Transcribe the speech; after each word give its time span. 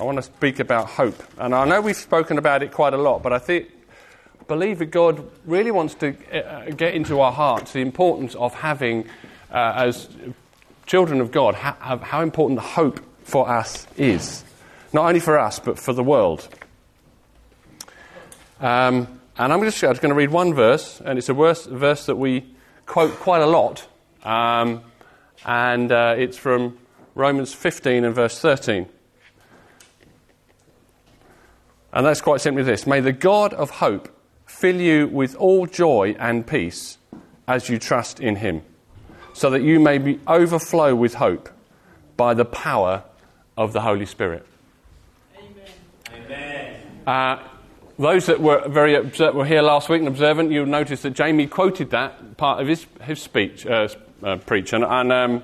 I 0.00 0.04
want 0.04 0.16
to 0.16 0.22
speak 0.22 0.60
about 0.60 0.86
hope. 0.86 1.22
And 1.36 1.54
I 1.54 1.66
know 1.66 1.82
we've 1.82 1.94
spoken 1.94 2.38
about 2.38 2.62
it 2.62 2.72
quite 2.72 2.94
a 2.94 2.96
lot, 2.96 3.22
but 3.22 3.34
I 3.34 3.38
think, 3.38 3.68
believe 4.48 4.78
that 4.78 4.86
God 4.86 5.30
really 5.44 5.70
wants 5.70 5.94
to 5.96 6.16
uh, 6.32 6.70
get 6.70 6.94
into 6.94 7.20
our 7.20 7.30
hearts 7.30 7.74
the 7.74 7.80
importance 7.80 8.34
of 8.34 8.54
having, 8.54 9.06
uh, 9.52 9.74
as 9.76 10.08
children 10.86 11.20
of 11.20 11.30
God, 11.32 11.54
how, 11.54 11.98
how 11.98 12.22
important 12.22 12.58
the 12.58 12.66
hope 12.66 12.98
for 13.24 13.46
us 13.46 13.86
is. 13.98 14.42
Not 14.94 15.06
only 15.06 15.20
for 15.20 15.38
us, 15.38 15.58
but 15.58 15.78
for 15.78 15.92
the 15.92 16.02
world. 16.02 16.48
Um, 18.58 19.20
and 19.36 19.52
I'm 19.52 19.60
just, 19.62 19.84
I'm 19.84 19.90
just, 19.90 20.00
going 20.00 20.10
to 20.10 20.16
read 20.16 20.30
one 20.30 20.54
verse, 20.54 21.02
and 21.04 21.18
it's 21.18 21.28
a 21.28 21.34
verse, 21.34 21.66
verse 21.66 22.06
that 22.06 22.16
we 22.16 22.46
quote 22.86 23.12
quite 23.16 23.42
a 23.42 23.46
lot. 23.46 23.86
Um, 24.24 24.82
and 25.44 25.92
uh, 25.92 26.14
it's 26.16 26.38
from 26.38 26.78
Romans 27.14 27.52
15 27.52 28.06
and 28.06 28.14
verse 28.14 28.38
13. 28.38 28.88
And 31.92 32.06
that's 32.06 32.20
quite 32.20 32.40
simply 32.40 32.62
this 32.62 32.86
May 32.86 33.00
the 33.00 33.12
God 33.12 33.52
of 33.54 33.70
hope 33.70 34.08
fill 34.46 34.80
you 34.80 35.08
with 35.08 35.34
all 35.36 35.66
joy 35.66 36.16
and 36.18 36.46
peace 36.46 36.98
as 37.48 37.68
you 37.68 37.78
trust 37.78 38.20
in 38.20 38.36
him, 38.36 38.62
so 39.32 39.50
that 39.50 39.62
you 39.62 39.80
may 39.80 39.98
be 39.98 40.20
overflow 40.26 40.94
with 40.94 41.14
hope 41.14 41.48
by 42.16 42.34
the 42.34 42.44
power 42.44 43.02
of 43.56 43.72
the 43.72 43.80
Holy 43.80 44.06
Spirit. 44.06 44.46
Amen. 46.12 46.74
Uh, 47.06 47.38
those 47.98 48.26
that 48.26 48.40
were 48.40 48.66
very 48.68 48.94
observ- 48.94 49.34
were 49.34 49.44
here 49.44 49.62
last 49.62 49.88
week 49.88 49.98
and 49.98 50.08
observant, 50.08 50.50
you'll 50.50 50.66
notice 50.66 51.02
that 51.02 51.10
Jamie 51.10 51.46
quoted 51.46 51.90
that 51.90 52.36
part 52.36 52.60
of 52.60 52.68
his, 52.68 52.86
his 53.02 53.20
speech, 53.20 53.66
uh, 53.66 53.88
uh, 54.22 54.36
preach, 54.36 54.72
and, 54.72 54.84
and 54.84 55.12
um, 55.12 55.42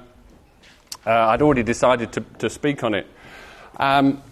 uh, 1.06 1.10
I'd 1.10 1.42
already 1.42 1.62
decided 1.62 2.12
to, 2.12 2.20
to 2.38 2.48
speak 2.48 2.82
on 2.84 2.95
it. 2.95 3.06
Um, 3.78 4.23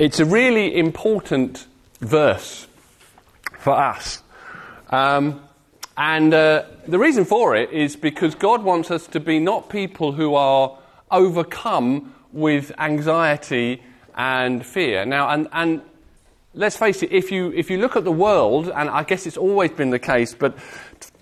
It's 0.00 0.18
a 0.18 0.24
really 0.24 0.78
important 0.78 1.66
verse 2.00 2.66
for 3.58 3.74
us. 3.74 4.22
Um, 4.88 5.42
and 5.94 6.32
uh, 6.32 6.64
the 6.88 6.98
reason 6.98 7.26
for 7.26 7.54
it 7.54 7.70
is 7.70 7.96
because 7.96 8.34
God 8.34 8.62
wants 8.64 8.90
us 8.90 9.06
to 9.08 9.20
be 9.20 9.38
not 9.38 9.68
people 9.68 10.12
who 10.12 10.36
are 10.36 10.78
overcome 11.10 12.14
with 12.32 12.72
anxiety 12.78 13.82
and 14.14 14.64
fear. 14.64 15.04
Now, 15.04 15.28
and, 15.28 15.48
and 15.52 15.82
let's 16.54 16.78
face 16.78 17.02
it, 17.02 17.12
if 17.12 17.30
you, 17.30 17.52
if 17.52 17.68
you 17.68 17.76
look 17.76 17.94
at 17.94 18.04
the 18.04 18.10
world, 18.10 18.72
and 18.74 18.88
I 18.88 19.02
guess 19.02 19.26
it's 19.26 19.36
always 19.36 19.72
been 19.72 19.90
the 19.90 19.98
case, 19.98 20.32
but 20.32 20.56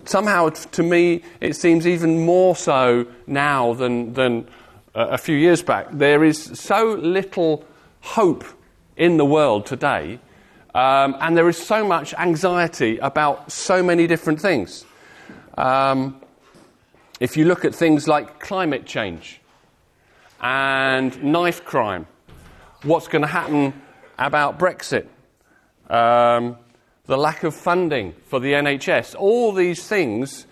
somehow 0.05 0.51
to 0.51 0.83
me 0.85 1.25
it 1.41 1.57
seems 1.57 1.85
even 1.85 2.25
more 2.25 2.55
so 2.55 3.09
now 3.27 3.75
than, 3.75 4.13
than 4.13 4.49
a 4.95 5.19
few 5.19 5.35
years 5.35 5.65
back, 5.65 5.89
there 5.91 6.23
is 6.23 6.41
so 6.61 6.95
little 6.95 7.65
hope 8.03 8.45
in 8.99 9.17
the 9.17 9.25
world 9.25 9.65
today, 9.65 10.19
um, 10.75 11.17
and 11.21 11.37
there 11.37 11.49
is 11.49 11.57
so 11.57 11.87
much 11.87 12.13
anxiety 12.15 12.99
about 12.99 13.51
so 13.51 13.83
many 13.83 14.07
different 14.07 14.41
things. 14.41 14.85
Um, 15.57 16.21
if 17.21 17.37
you 17.37 17.47
look 17.47 17.65
at 17.65 17.75
things 17.75 18.07
like 18.07 18.39
climate 18.41 18.85
change 18.85 19.41
and 20.41 21.23
knife 21.23 21.65
crime, 21.65 22.07
what's 22.83 23.09
going 23.09 23.23
to 23.23 23.29
happen 23.29 23.73
about 24.19 24.59
Brexit, 24.59 25.07
um, 25.89 26.59
the 27.07 27.17
lack 27.17 27.45
of 27.45 27.55
funding 27.55 28.15
for 28.27 28.39
the 28.39 28.53
NHS, 28.53 29.15
all 29.17 29.53
these 29.53 29.87
things 29.89 30.47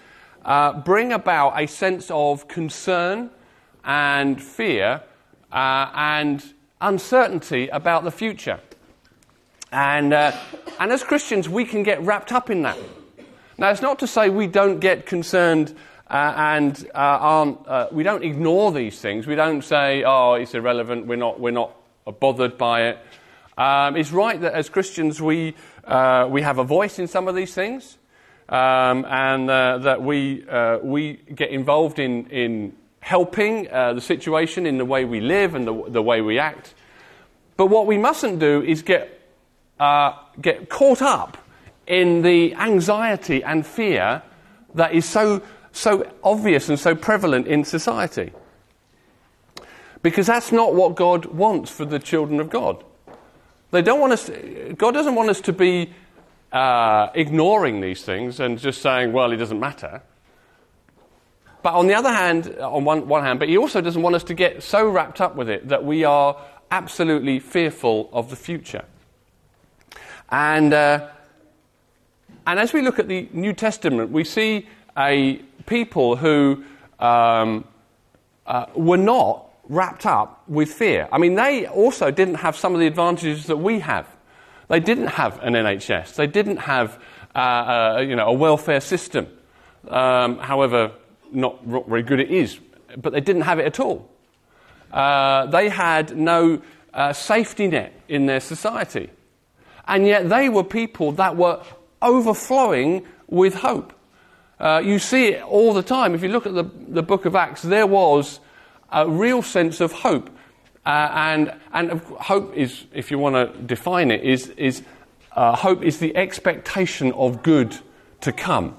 uh, 0.45 0.73
bring 0.73 1.13
about 1.13 1.61
a 1.61 1.67
sense 1.67 2.11
of 2.11 2.49
concern 2.49 3.31
and 3.85 4.43
fear 4.43 5.03
uh, 5.53 5.91
and 5.95 6.55
uncertainty 6.81 7.69
about 7.69 8.05
the 8.05 8.11
future. 8.11 8.61
And, 9.73 10.13
uh, 10.13 10.33
and 10.79 10.93
as 10.93 11.03
Christians, 11.03 11.49
we 11.49 11.65
can 11.65 11.83
get 11.83 12.01
wrapped 12.03 12.33
up 12.33 12.51
in 12.51 12.63
that. 12.63 12.79
Now, 13.59 13.71
it's 13.71 13.83
not 13.83 13.99
to 14.01 14.07
say 14.07 14.29
we 14.29 14.47
don't 14.47 14.81
get 14.81 15.07
concerned 15.07 15.75
uh, 16.09 16.33
and 16.37 16.89
uh, 16.95 16.99
aren't, 16.99 17.67
uh, 17.67 17.89
we 17.91 18.03
don't 18.03 18.23
ignore 18.23 18.71
these 18.71 19.01
things. 19.01 19.27
We 19.27 19.35
don't 19.35 19.63
say, 19.63 20.05
oh, 20.05 20.35
it's 20.35 20.55
irrelevant, 20.55 21.07
we're 21.07 21.17
not, 21.17 21.41
we're 21.41 21.51
not 21.51 21.75
bothered 22.21 22.57
by 22.57 22.89
it. 22.89 22.99
Um, 23.59 23.97
it's 23.97 24.13
right 24.13 24.41
that 24.41 24.53
as 24.53 24.69
Christians 24.69 25.21
we, 25.21 25.55
uh, 25.85 26.29
we 26.31 26.43
have 26.43 26.59
a 26.59 26.65
voice 26.65 26.99
in 26.99 27.09
some 27.09 27.27
of 27.27 27.35
these 27.35 27.55
things 27.55 27.97
um, 28.49 29.05
and 29.07 29.51
uh, 29.51 29.79
that 29.79 30.03
we, 30.03 30.45
we 30.83 31.15
get 31.35 31.51
involved 31.51 31.99
in, 31.99 32.27
in 32.27 32.77
helping 33.07 33.71
uh, 33.71 33.93
the 33.93 34.01
situation 34.01 34.67
in 34.67 34.79
the 34.79 34.85
way 34.85 35.05
we 35.05 35.21
live 35.21 35.55
and 35.55 35.65
the, 35.65 35.85
the, 35.91 36.03
way 36.03 36.21
we 36.21 36.41
act. 36.41 36.75
But 37.57 37.67
what 37.67 37.87
we 37.87 37.99
mustn't 37.99 38.41
do 38.41 38.63
is 38.63 38.83
get, 38.83 39.31
uh, 39.79 40.15
get 40.41 40.69
caught 40.69 41.01
up 41.01 41.39
in 41.87 42.23
the 42.23 42.53
anxiety 42.57 43.45
and 43.45 43.65
fear 43.65 44.23
that 44.75 44.93
is 44.93 45.05
so, 45.05 45.41
so 45.71 46.11
obvious 46.25 46.69
and 46.69 46.81
so 46.81 46.97
prevalent 46.97 47.47
in 47.47 47.63
society. 47.63 48.33
Because 50.03 50.27
that's 50.27 50.51
not 50.51 50.75
what 50.75 50.97
God 50.97 51.27
wants 51.27 51.71
for 51.71 51.85
the 51.85 52.01
children 52.01 52.41
of 52.41 52.51
God. 52.51 52.83
They 53.71 53.83
don't 53.83 54.01
want 54.01 54.15
us, 54.15 54.29
God 54.77 54.95
doesn't 54.95 55.15
want 55.15 55.31
us 55.31 55.41
to 55.43 55.53
be 55.53 55.95
uh, 56.51 57.11
ignoring 57.15 57.81
these 57.81 58.03
things 58.03 58.41
and 58.41 58.59
just 58.59 58.83
saying, 58.83 59.13
well, 59.13 59.31
it 59.31 59.37
doesn't 59.37 59.61
matter. 59.61 60.03
But 61.67 61.75
on 61.75 61.89
the 61.89 61.95
other 61.95 62.13
hand, 62.13 62.57
on 62.61 62.85
one, 62.85 63.09
one 63.09 63.25
hand, 63.25 63.41
but 63.41 63.49
he 63.49 63.59
also 63.59 63.81
doesn't 63.81 64.01
want 64.01 64.15
us 64.15 64.23
to 64.23 64.35
get 64.35 64.63
so 64.63 64.89
wrapped 64.89 65.21
up 65.21 65.35
with 65.35 65.51
it 65.51 65.67
that 65.67 65.85
we 65.85 66.05
are 66.05 66.41
absolutely 66.71 67.41
fearful 67.41 68.09
of 68.13 68.31
the 68.31 68.37
future. 68.37 68.85
And, 70.31 70.73
uh, 70.73 71.09
and 72.47 72.61
as 72.61 72.73
we 72.73 72.83
look 72.83 73.01
at 73.01 73.09
the 73.09 73.29
New 73.33 73.53
Testament, 73.53 74.13
we 74.13 74.23
see 74.23 74.69
a 74.97 75.39
people 75.67 76.15
who 76.15 76.63
um, 77.01 77.65
uh, 78.47 78.67
were 78.77 78.97
not 78.97 79.51
wrapped 79.69 80.07
up 80.07 80.45
with 80.47 80.73
fear. 80.73 81.09
I 81.11 81.19
mean, 81.19 81.35
they 81.35 81.67
also 81.67 82.13
didn't 82.13 82.37
have 82.37 82.57
some 82.57 82.75
of 82.75 82.81
the 82.81 82.87
advantages 82.87 83.47
that 83.47 83.57
we 83.57 83.81
have. 83.81 84.07
They 84.69 84.79
didn't 84.79 85.09
have 85.09 85.43
an 85.43 85.55
NHS. 85.55 86.15
They 86.15 86.29
didn't 86.29 86.59
have 86.59 87.03
uh, 87.35 87.39
uh, 87.39 88.05
you 88.07 88.15
know, 88.15 88.29
a 88.29 88.33
welfare 88.33 88.81
system. 88.81 89.27
Um, 89.89 90.39
however, 90.39 90.93
not 91.33 91.65
very 91.65 92.03
good 92.03 92.21
it 92.21 92.31
is, 92.31 92.59
but 92.97 93.13
they 93.13 93.21
didn't 93.21 93.43
have 93.43 93.59
it 93.59 93.67
at 93.67 93.81
all. 93.81 94.09
Uh, 94.93 95.47
they 95.47 95.69
had 95.69 96.17
no 96.17 96.63
uh, 96.95 97.13
safety 97.13 97.69
net 97.69 97.93
in 98.09 98.27
their 98.27 98.41
society. 98.41 99.11
And 99.87 100.07
yet 100.07 100.29
they 100.29 100.49
were 100.49 100.65
people 100.65 101.13
that 101.13 101.37
were 101.37 101.63
overflowing 102.03 103.07
with 103.29 103.55
hope. 103.55 103.93
Uh, 104.59 104.81
you 104.85 104.99
see 104.99 105.29
it 105.29 105.43
all 105.43 105.75
the 105.75 105.83
time. 105.83 106.15
If 106.15 106.23
you 106.23 106.29
look 106.29 106.47
at 106.47 106.55
the, 106.55 106.65
the 106.89 107.03
book 107.03 107.27
of 107.27 107.37
Acts, 107.37 107.63
there 107.63 107.87
was 107.87 108.41
a 108.91 109.09
real 109.09 109.43
sense 109.43 109.81
of 109.81 109.93
hope. 109.93 110.31
Uh, 110.85 111.11
and, 111.13 111.55
and 111.73 112.01
hope 112.01 112.55
is, 112.55 112.85
if 112.95 113.11
you 113.11 113.19
want 113.19 113.35
to 113.35 113.61
define 113.63 114.11
it, 114.11 114.23
is, 114.23 114.49
is 114.51 114.83
uh, 115.33 115.55
hope 115.55 115.83
is 115.83 115.99
the 115.99 116.17
expectation 116.17 117.13
of 117.13 117.43
good 117.43 117.77
to 118.23 118.33
come. 118.33 118.77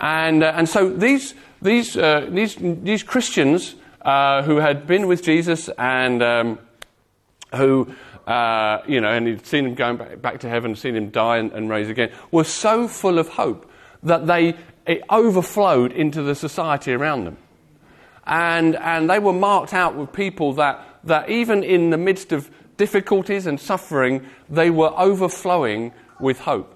And, 0.00 0.42
uh, 0.42 0.52
and 0.54 0.68
so 0.68 0.90
these, 0.90 1.34
these, 1.62 1.96
uh, 1.96 2.28
these, 2.30 2.56
these 2.60 3.02
Christians 3.02 3.74
uh, 4.02 4.42
who 4.42 4.56
had 4.56 4.86
been 4.86 5.06
with 5.06 5.22
Jesus 5.22 5.68
and 5.78 6.22
um, 6.22 6.58
who, 7.54 7.92
uh, 8.26 8.82
you 8.86 9.00
know, 9.00 9.08
and 9.08 9.26
he'd 9.26 9.46
seen 9.46 9.66
him 9.66 9.74
going 9.74 9.96
back, 9.96 10.20
back 10.20 10.40
to 10.40 10.48
heaven, 10.48 10.76
seen 10.76 10.96
him 10.96 11.10
die 11.10 11.38
and, 11.38 11.52
and 11.52 11.68
rise 11.68 11.88
again, 11.88 12.10
were 12.30 12.44
so 12.44 12.86
full 12.88 13.18
of 13.18 13.28
hope 13.28 13.70
that 14.02 14.26
they, 14.26 14.54
it 14.86 15.02
overflowed 15.10 15.92
into 15.92 16.22
the 16.22 16.34
society 16.34 16.92
around 16.92 17.24
them. 17.24 17.36
And, 18.26 18.76
and 18.76 19.08
they 19.08 19.18
were 19.18 19.32
marked 19.32 19.72
out 19.72 19.94
with 19.94 20.12
people 20.12 20.52
that, 20.54 20.84
that 21.04 21.30
even 21.30 21.62
in 21.62 21.90
the 21.90 21.96
midst 21.96 22.32
of 22.32 22.50
difficulties 22.76 23.46
and 23.46 23.58
suffering, 23.58 24.26
they 24.50 24.70
were 24.70 24.92
overflowing 24.96 25.92
with 26.20 26.40
hope. 26.40 26.75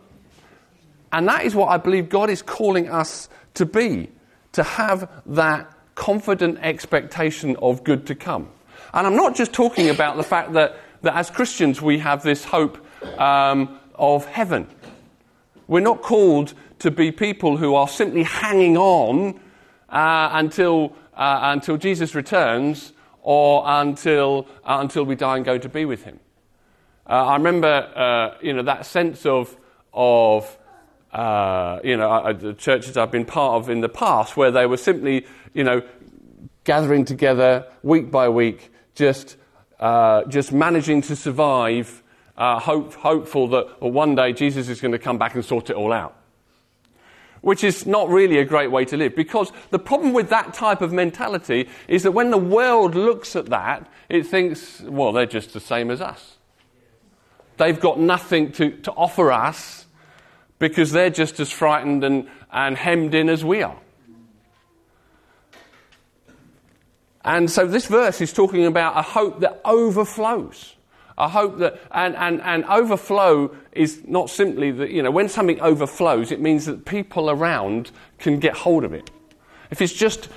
And 1.13 1.29
that 1.29 1.45
is 1.45 1.55
what 1.55 1.69
I 1.69 1.77
believe 1.77 2.09
God 2.09 2.31
is 2.31 2.43
calling 2.43 2.89
us 2.89 3.29
to 3.55 3.67
be, 3.67 4.11
to 4.53 4.63
have 4.63 5.11
that 5.27 5.73
confident 5.95 6.59
expectation 6.63 7.57
of 7.57 7.85
good 7.85 8.07
to 8.07 8.15
come. 8.15 8.49
And 8.95 9.07
I'm 9.07 9.17
not 9.17 9.37
just 9.37 9.53
talking 9.53 9.91
about 9.91 10.17
the 10.17 10.23
fact 10.23 10.53
that, 10.55 10.77
that 11.03 11.15
as 11.15 11.31
Christians 11.31 11.83
we 11.83 11.99
have 11.99 12.23
this 12.23 12.45
hope 12.45 12.79
um, 13.19 13.79
of 13.95 14.25
heaven. 14.27 14.67
We're 15.69 15.81
not 15.81 16.03
called 16.03 16.55
to 16.81 16.91
be 16.91 17.13
people 17.13 17.57
who 17.57 17.75
are 17.75 17.87
simply 17.87 18.23
hanging 18.23 18.77
on 18.77 19.39
uh, 19.89 20.31
until, 20.33 20.97
uh, 21.15 21.41
until 21.43 21.77
Jesus 21.77 22.15
returns 22.15 22.93
or 23.23 23.63
until, 23.67 24.49
uh, 24.65 24.79
until 24.81 25.05
we 25.05 25.15
die 25.15 25.37
and 25.37 25.45
go 25.45 25.59
to 25.59 25.69
be 25.69 25.85
with 25.85 26.05
him. 26.05 26.19
Uh, 27.07 27.27
I 27.27 27.37
remember 27.37 27.69
uh, 27.69 28.39
you 28.43 28.53
know, 28.53 28.63
that 28.63 28.87
sense 28.87 29.27
of, 29.27 29.57
of 29.93 30.59
uh, 31.13 31.81
you 31.83 31.97
know, 31.97 32.33
the 32.33 32.55
churches 32.55 32.97
I've 32.97 33.11
been 33.11 33.25
part 33.25 33.63
of 33.63 33.71
in 33.71 33.81
the 33.81 33.89
past, 33.89 34.37
where 34.37 34.51
they 34.51 34.67
were 34.67 34.77
simply, 34.77 35.27
you 35.55 35.65
know, 35.65 35.83
gathering 36.65 37.05
together 37.05 37.67
week 37.83 38.11
by 38.11 38.29
week, 38.29 38.73
just, 38.95 39.37
uh, 39.81 40.25
just 40.25 40.53
managing 40.53 41.03
to 41.03 41.17
survive, 41.17 42.03
uh, 42.37 42.61
hope, 42.61 42.95
hopeful 42.95 43.49
that 43.49 43.83
one 43.83 44.15
day 44.15 44.33
Jesus 44.33 44.69
is 44.69 44.81
going 44.81 44.93
to 44.93 44.99
come 44.99 45.19
back 45.19 45.35
and 45.35 45.45
sort 45.45 45.71
it 45.71 45.77
all 45.77 45.93
out. 45.93 46.17
Which 47.41 47.65
is 47.65 47.87
not 47.87 48.11
really 48.11 48.39
a 48.39 48.45
great 48.45 48.71
way 48.71 48.85
to 48.85 48.99
live 48.99 49.17
because 49.17 49.51
the 49.71 49.79
problem 49.79 50.13
with 50.13 50.29
that 50.29 50.53
type 50.53 50.83
of 50.83 50.93
mentality 50.93 51.71
is 51.89 52.03
that 52.03 52.13
when 52.13 52.31
the 52.31 52.39
world 52.39 52.95
looks 52.95 53.35
at 53.35 53.47
that, 53.47 53.91
it 54.11 54.27
thinks, 54.27 54.83
well, 54.83 55.13
they're 55.13 55.25
just 55.25 55.55
the 55.55 55.61
same 55.61 55.91
as 55.91 56.03
us. 56.03 56.37
They've 57.57 57.81
got 57.81 57.99
nothing 57.99 58.53
to, 58.53 58.71
to 58.83 58.93
offer 58.93 59.33
us 59.33 59.87
because 60.61 60.93
they're 60.93 61.11
just 61.11 61.41
as 61.41 61.51
frightened 61.51 62.05
and, 62.05 62.29
and 62.53 62.77
hemmed 62.77 63.15
in 63.15 63.29
as 63.29 63.45
we 63.45 63.65
are. 63.65 63.79
And 67.25 67.51
so 67.51 67.67
this 67.67 67.87
verse 67.87 68.21
is 68.21 68.33
talking 68.33 68.65
about 68.67 68.97
a 68.97 69.03
hope 69.03 69.41
that 69.41 69.61
overflows. 69.65 70.77
A 71.19 71.29
hope 71.29 71.59
that, 71.59 71.81
and, 71.91 72.15
and, 72.15 72.41
and 72.43 72.65
overflow 72.65 73.55
is 73.73 74.03
not 74.07 74.31
simply 74.31 74.71
that, 74.71 74.91
you 74.91 75.03
know, 75.03 75.11
when 75.11 75.29
something 75.29 75.61
overflows, 75.61 76.31
it 76.31 76.41
means 76.41 76.67
that 76.67 76.85
people 76.85 77.29
around 77.31 77.91
can 78.19 78.39
get 78.39 78.55
hold 78.55 78.85
of 78.85 78.95
it. 78.95 79.11
If 79.71 79.83
it's 79.83 79.93
just 79.93 80.29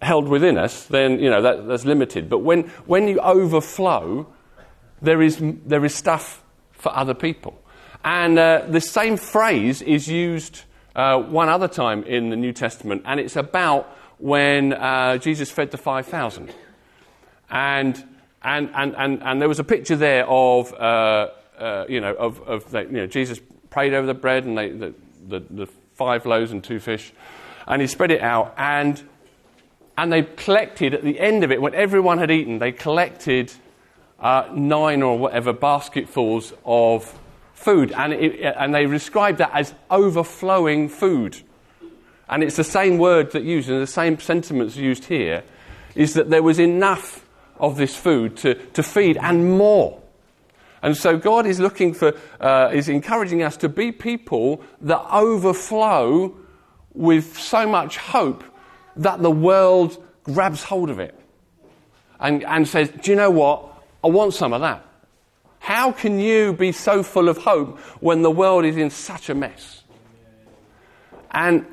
held 0.00 0.26
within 0.26 0.58
us, 0.58 0.86
then, 0.86 1.20
you 1.20 1.30
know, 1.30 1.42
that, 1.42 1.68
that's 1.68 1.84
limited. 1.84 2.28
But 2.28 2.40
when, 2.40 2.62
when 2.86 3.06
you 3.06 3.20
overflow, 3.20 4.26
there 5.00 5.22
is, 5.22 5.38
there 5.40 5.84
is 5.84 5.94
stuff 5.94 6.42
for 6.72 6.94
other 6.96 7.14
people. 7.14 7.61
And 8.04 8.38
uh, 8.38 8.66
the 8.68 8.80
same 8.80 9.16
phrase 9.16 9.82
is 9.82 10.08
used 10.08 10.62
uh, 10.94 11.18
one 11.18 11.48
other 11.48 11.68
time 11.68 12.02
in 12.04 12.30
the 12.30 12.36
New 12.36 12.52
Testament, 12.52 13.02
and 13.04 13.20
it's 13.20 13.36
about 13.36 13.96
when 14.18 14.72
uh, 14.72 15.18
Jesus 15.18 15.50
fed 15.50 15.70
the 15.70 15.78
5,000. 15.78 16.52
And, 17.50 18.04
and, 18.42 18.70
and, 18.74 18.94
and, 18.96 19.22
and 19.22 19.40
there 19.40 19.48
was 19.48 19.58
a 19.58 19.64
picture 19.64 19.96
there 19.96 20.26
of, 20.26 20.72
uh, 20.74 21.28
uh, 21.58 21.86
you 21.88 22.00
know, 22.00 22.14
of, 22.14 22.40
of 22.42 22.72
you 22.72 22.92
know, 22.92 23.06
Jesus 23.06 23.40
prayed 23.70 23.94
over 23.94 24.06
the 24.06 24.14
bread 24.14 24.44
and 24.44 24.56
they, 24.56 24.70
the, 24.70 24.94
the, 25.28 25.40
the 25.50 25.66
five 25.94 26.26
loaves 26.26 26.52
and 26.52 26.62
two 26.62 26.78
fish, 26.80 27.12
and 27.66 27.80
he 27.80 27.88
spread 27.88 28.10
it 28.10 28.20
out. 28.20 28.54
And, 28.56 29.02
and 29.96 30.12
they 30.12 30.22
collected, 30.22 30.94
at 30.94 31.02
the 31.02 31.18
end 31.18 31.44
of 31.44 31.50
it, 31.50 31.60
when 31.60 31.74
everyone 31.74 32.18
had 32.18 32.30
eaten, 32.30 32.58
they 32.58 32.72
collected 32.72 33.52
uh, 34.20 34.48
nine 34.52 35.02
or 35.02 35.18
whatever 35.18 35.52
basketfuls 35.52 36.52
of 36.64 37.18
food. 37.62 37.92
And, 37.92 38.12
it, 38.12 38.54
and 38.56 38.74
they 38.74 38.86
described 38.86 39.38
that 39.38 39.50
as 39.52 39.74
overflowing 39.90 40.88
food 40.88 41.38
and 42.32 42.42
it's 42.42 42.56
the 42.56 42.64
same 42.64 42.96
word 42.96 43.32
that 43.32 43.42
used, 43.42 43.68
and 43.68 43.82
the 43.82 43.86
same 43.86 44.18
sentiments 44.18 44.74
used 44.74 45.04
here, 45.04 45.44
is 45.94 46.14
that 46.14 46.30
there 46.30 46.42
was 46.42 46.58
enough 46.58 47.26
of 47.58 47.76
this 47.76 47.94
food 47.94 48.38
to, 48.38 48.54
to 48.54 48.82
feed 48.82 49.18
and 49.18 49.58
more. 49.58 50.00
And 50.82 50.96
so 50.96 51.18
God 51.18 51.44
is 51.44 51.60
looking 51.60 51.92
for, 51.92 52.14
uh, 52.40 52.70
is 52.72 52.88
encouraging 52.88 53.42
us 53.42 53.58
to 53.58 53.68
be 53.68 53.92
people 53.92 54.62
that 54.80 55.04
overflow 55.14 56.34
with 56.94 57.38
so 57.38 57.66
much 57.66 57.98
hope 57.98 58.44
that 58.96 59.20
the 59.20 59.30
world 59.30 60.02
grabs 60.24 60.62
hold 60.62 60.88
of 60.88 60.98
it 60.98 61.14
and, 62.18 62.44
and 62.44 62.66
says, 62.66 62.90
Do 63.02 63.10
you 63.10 63.16
know 63.16 63.30
what? 63.30 63.74
I 64.02 64.08
want 64.08 64.32
some 64.32 64.54
of 64.54 64.62
that. 64.62 64.86
How 65.62 65.92
can 65.92 66.18
you 66.18 66.52
be 66.52 66.72
so 66.72 67.04
full 67.04 67.28
of 67.28 67.38
hope 67.38 67.78
when 68.00 68.22
the 68.22 68.30
world 68.30 68.64
is 68.64 68.76
in 68.76 68.90
such 68.90 69.30
a 69.30 69.34
mess? 69.34 69.84
And 71.30 71.64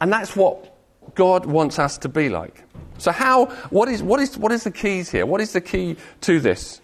and 0.00 0.12
that's 0.12 0.36
what 0.36 0.72
God 1.16 1.44
wants 1.44 1.80
us 1.80 1.98
to 1.98 2.08
be 2.08 2.28
like. 2.28 2.62
So, 2.98 3.10
how, 3.10 3.46
what 3.70 3.88
is, 3.88 4.02
what, 4.02 4.20
is, 4.20 4.38
what 4.38 4.52
is 4.52 4.62
the 4.64 4.70
keys 4.70 5.10
here? 5.10 5.26
What 5.26 5.40
is 5.40 5.52
the 5.52 5.60
key 5.60 5.96
to 6.22 6.38
this? 6.38 6.80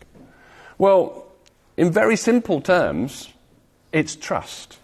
Well, 0.76 1.26
in 1.76 1.92
very 1.92 2.16
simple 2.16 2.60
terms, 2.60 3.32
it's 3.92 4.16
trust. 4.16 4.78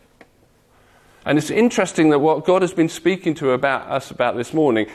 And 1.26 1.36
it's 1.36 1.50
interesting 1.50 2.10
that 2.10 2.20
what 2.20 2.44
God 2.44 2.62
has 2.62 2.72
been 2.72 2.88
speaking 2.88 3.34
to 3.34 3.50
about 3.50 3.88
us 3.90 4.12
about 4.12 4.36
this 4.36 4.54
morning 4.54 4.86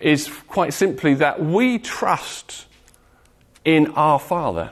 is 0.00 0.28
quite 0.46 0.72
simply 0.72 1.14
that 1.14 1.42
we 1.42 1.80
trust 1.80 2.66
in 3.64 3.88
our 3.94 4.20
Father 4.20 4.70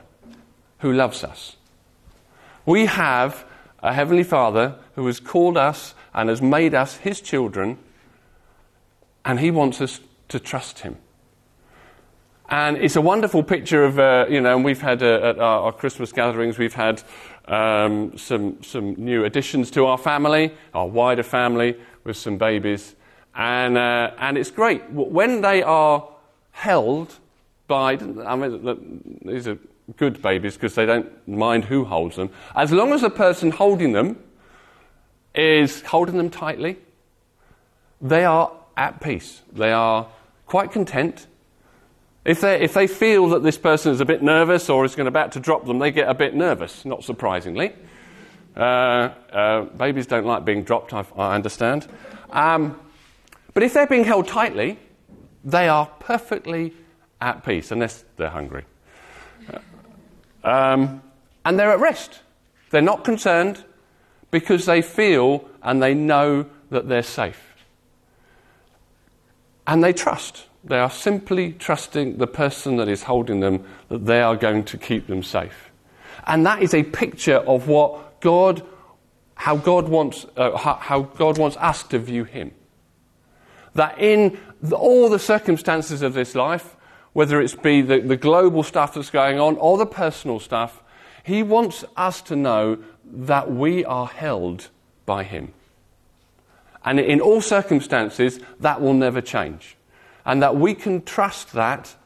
who 0.79 0.93
loves 0.93 1.25
us. 1.25 1.57
We 2.65 2.87
have 2.87 3.45
a 3.83 3.93
Heavenly 3.93 4.25
Father 4.25 4.77
who 4.95 5.07
has 5.07 5.21
called 5.21 5.57
us 5.57 5.95
and 6.15 6.29
has 6.29 6.43
made 6.43 6.75
us 6.75 6.97
his 6.97 7.21
children 7.21 7.79
and 9.27 9.41
He 9.41 9.51
wants 9.51 9.81
us 9.83 10.01
to 10.29 10.41
trust 10.41 10.79
Him. 10.79 10.97
And 12.49 12.77
it's 12.77 12.95
a 12.95 13.01
wonderful 13.01 13.43
picture 13.43 13.85
of, 13.85 13.99
uh, 13.99 14.27
you 14.31 14.41
know, 14.41 14.55
and 14.55 14.65
we've 14.65 14.81
had 14.81 15.03
uh, 15.03 15.17
at 15.17 15.39
our, 15.39 15.65
our, 15.65 15.73
Christmas 15.73 16.13
gatherings, 16.13 16.59
we've 16.59 16.75
had 16.75 17.03
um, 17.49 18.17
some, 18.17 18.63
some 18.63 18.95
new 18.95 19.25
additions 19.25 19.73
to 19.73 19.85
our 19.87 19.99
family, 19.99 20.55
our 20.73 20.87
wider 20.87 21.25
family, 21.25 21.77
with 22.05 22.17
some 22.17 22.39
babies. 22.39 22.95
And, 23.35 23.77
uh, 23.77 24.13
and 24.19 24.39
it's 24.39 24.53
great. 24.53 24.89
When 24.91 25.41
they 25.41 25.63
are 25.65 26.09
held 26.53 27.19
by, 27.67 27.95
I 27.95 28.37
mean, 28.37 29.21
these 29.25 29.49
are 29.49 29.59
good 29.97 30.21
babies 30.21 30.55
because 30.55 30.75
they 30.75 30.87
don't 30.87 31.29
mind 31.29 31.65
who 31.65 31.85
holds 31.85 32.17
them. 32.17 32.31
As 32.55 32.73
long 32.73 32.93
as 32.93 33.03
the 33.03 33.11
person 33.11 33.51
holding 33.51 33.93
them 33.93 34.19
is 35.35 35.83
holding 35.83 36.17
them 36.17 36.31
tightly, 36.31 36.79
they 38.01 38.25
are 38.25 38.53
at 38.77 39.01
peace. 39.01 39.43
They 39.53 39.73
are 39.73 40.09
quite 40.47 40.73
content. 40.73 41.27
If 42.25 42.41
they, 42.41 42.61
if 42.61 42.75
they 42.75 42.87
feel 42.87 43.29
that 43.29 43.43
this 43.43 43.57
person 43.57 43.93
is 43.93 44.01
a 44.01 44.05
bit 44.05 44.23
nervous 44.23 44.69
or 44.69 44.85
is 44.85 44.97
going 44.97 45.07
about 45.07 45.33
to 45.33 45.41
drop 45.41 45.65
them, 45.67 45.79
they 45.79 45.93
get 45.93 46.09
a 46.09 46.15
bit 46.15 46.35
nervous, 46.35 46.85
not 46.85 47.05
surprisingly. 47.05 47.73
Uh, 48.57 49.11
uh, 49.33 49.63
babies 49.63 50.07
don't 50.07 50.27
like 50.27 50.45
being 50.45 50.65
dropped, 50.65 50.93
I, 50.93 51.05
I 51.17 51.35
understand. 51.35 51.87
Um, 52.31 52.81
but 53.55 53.63
if 53.63 53.75
they're 53.75 53.87
being 53.87 54.05
held 54.05 54.27
tightly, 54.27 54.79
they 55.45 55.69
are 55.69 55.87
perfectly 56.01 56.75
at 57.21 57.45
peace, 57.45 57.71
unless 57.71 58.05
they're 58.17 58.31
hungry. 58.31 58.65
Um, 60.47 61.03
and 61.45 61.59
they're 61.59 61.73
at 61.73 61.81
rest. 61.81 62.21
They're 62.71 62.81
not 62.81 63.05
concerned 63.05 63.65
because 64.31 64.65
they 64.65 64.81
feel 64.81 65.49
and 65.63 65.83
they 65.83 65.93
know 65.93 66.47
that 66.71 66.89
they're 66.89 67.03
safe. 67.03 67.43
And 69.67 69.83
they 69.83 69.93
trust. 69.93 70.47
They 70.65 70.79
are 70.79 70.91
simply 70.91 71.53
trusting 71.53 72.19
the 72.19 72.27
person 72.27 72.77
that 72.77 72.89
is 72.89 73.05
holding 73.05 73.41
them 73.41 73.65
that 73.89 74.07
they 74.07 74.21
are 74.21 74.37
going 74.37 74.65
to 74.65 74.79
keep 74.79 75.09
them 75.09 75.23
safe. 75.23 75.71
And 76.27 76.47
that 76.47 76.63
is 76.63 76.75
a 76.75 76.83
picture 76.85 77.39
of 77.39 77.69
what 77.69 78.21
God, 78.21 78.63
how 79.35 79.57
God 79.57 79.89
wants, 79.89 80.27
uh, 80.37 80.57
how, 80.57 81.03
God 81.03 81.39
wants 81.39 81.57
us 81.59 81.83
to 81.85 81.99
view 81.99 82.25
Him. 82.25 82.53
That 83.75 83.99
in 83.99 84.39
all 84.73 85.09
the 85.09 85.19
circumstances 85.19 86.03
of 86.03 86.15
this 86.15 86.35
life, 86.35 86.76
whether 87.17 87.41
it's 87.41 87.55
be 87.55 87.81
the, 87.81 87.99
the 88.01 88.15
global 88.15 88.63
stuff 88.63 88.93
that's 88.93 89.09
going 89.09 89.41
on 89.41 89.57
or 89.57 89.79
the 89.79 89.87
personal 89.87 90.39
stuff, 90.39 90.83
He 91.25 91.43
wants 91.43 91.83
us 91.97 92.21
to 92.21 92.37
know 92.37 92.77
that 93.07 93.51
we 93.51 93.87
are 93.87 94.07
held 94.07 94.69
by 95.07 95.23
Him. 95.23 95.55
And 96.85 97.01
in 97.01 97.23
all 97.23 97.41
circumstances, 97.41 98.39
that 98.61 98.83
will 98.83 98.93
never 98.93 99.23
change. 99.23 99.79
And 100.27 100.43
that 100.43 100.57
we 100.57 100.75
can 100.75 101.01
trust 101.05 101.55
that. 101.55 101.97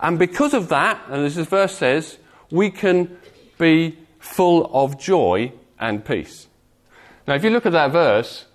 And 0.00 0.18
because 0.18 0.54
of 0.54 0.70
that, 0.70 0.98
and 1.10 1.26
as 1.26 1.34
this 1.34 1.46
verse 1.46 1.76
says, 1.76 2.16
we 2.50 2.70
can 2.70 3.18
be 3.58 3.98
full 4.20 4.70
of 4.72 4.98
joy 4.98 5.52
and 5.78 6.02
peace. 6.02 6.46
Now, 7.28 7.34
if 7.34 7.44
you 7.44 7.50
look 7.50 7.66
at 7.66 7.72
that 7.72 7.92
verse, 7.92 8.46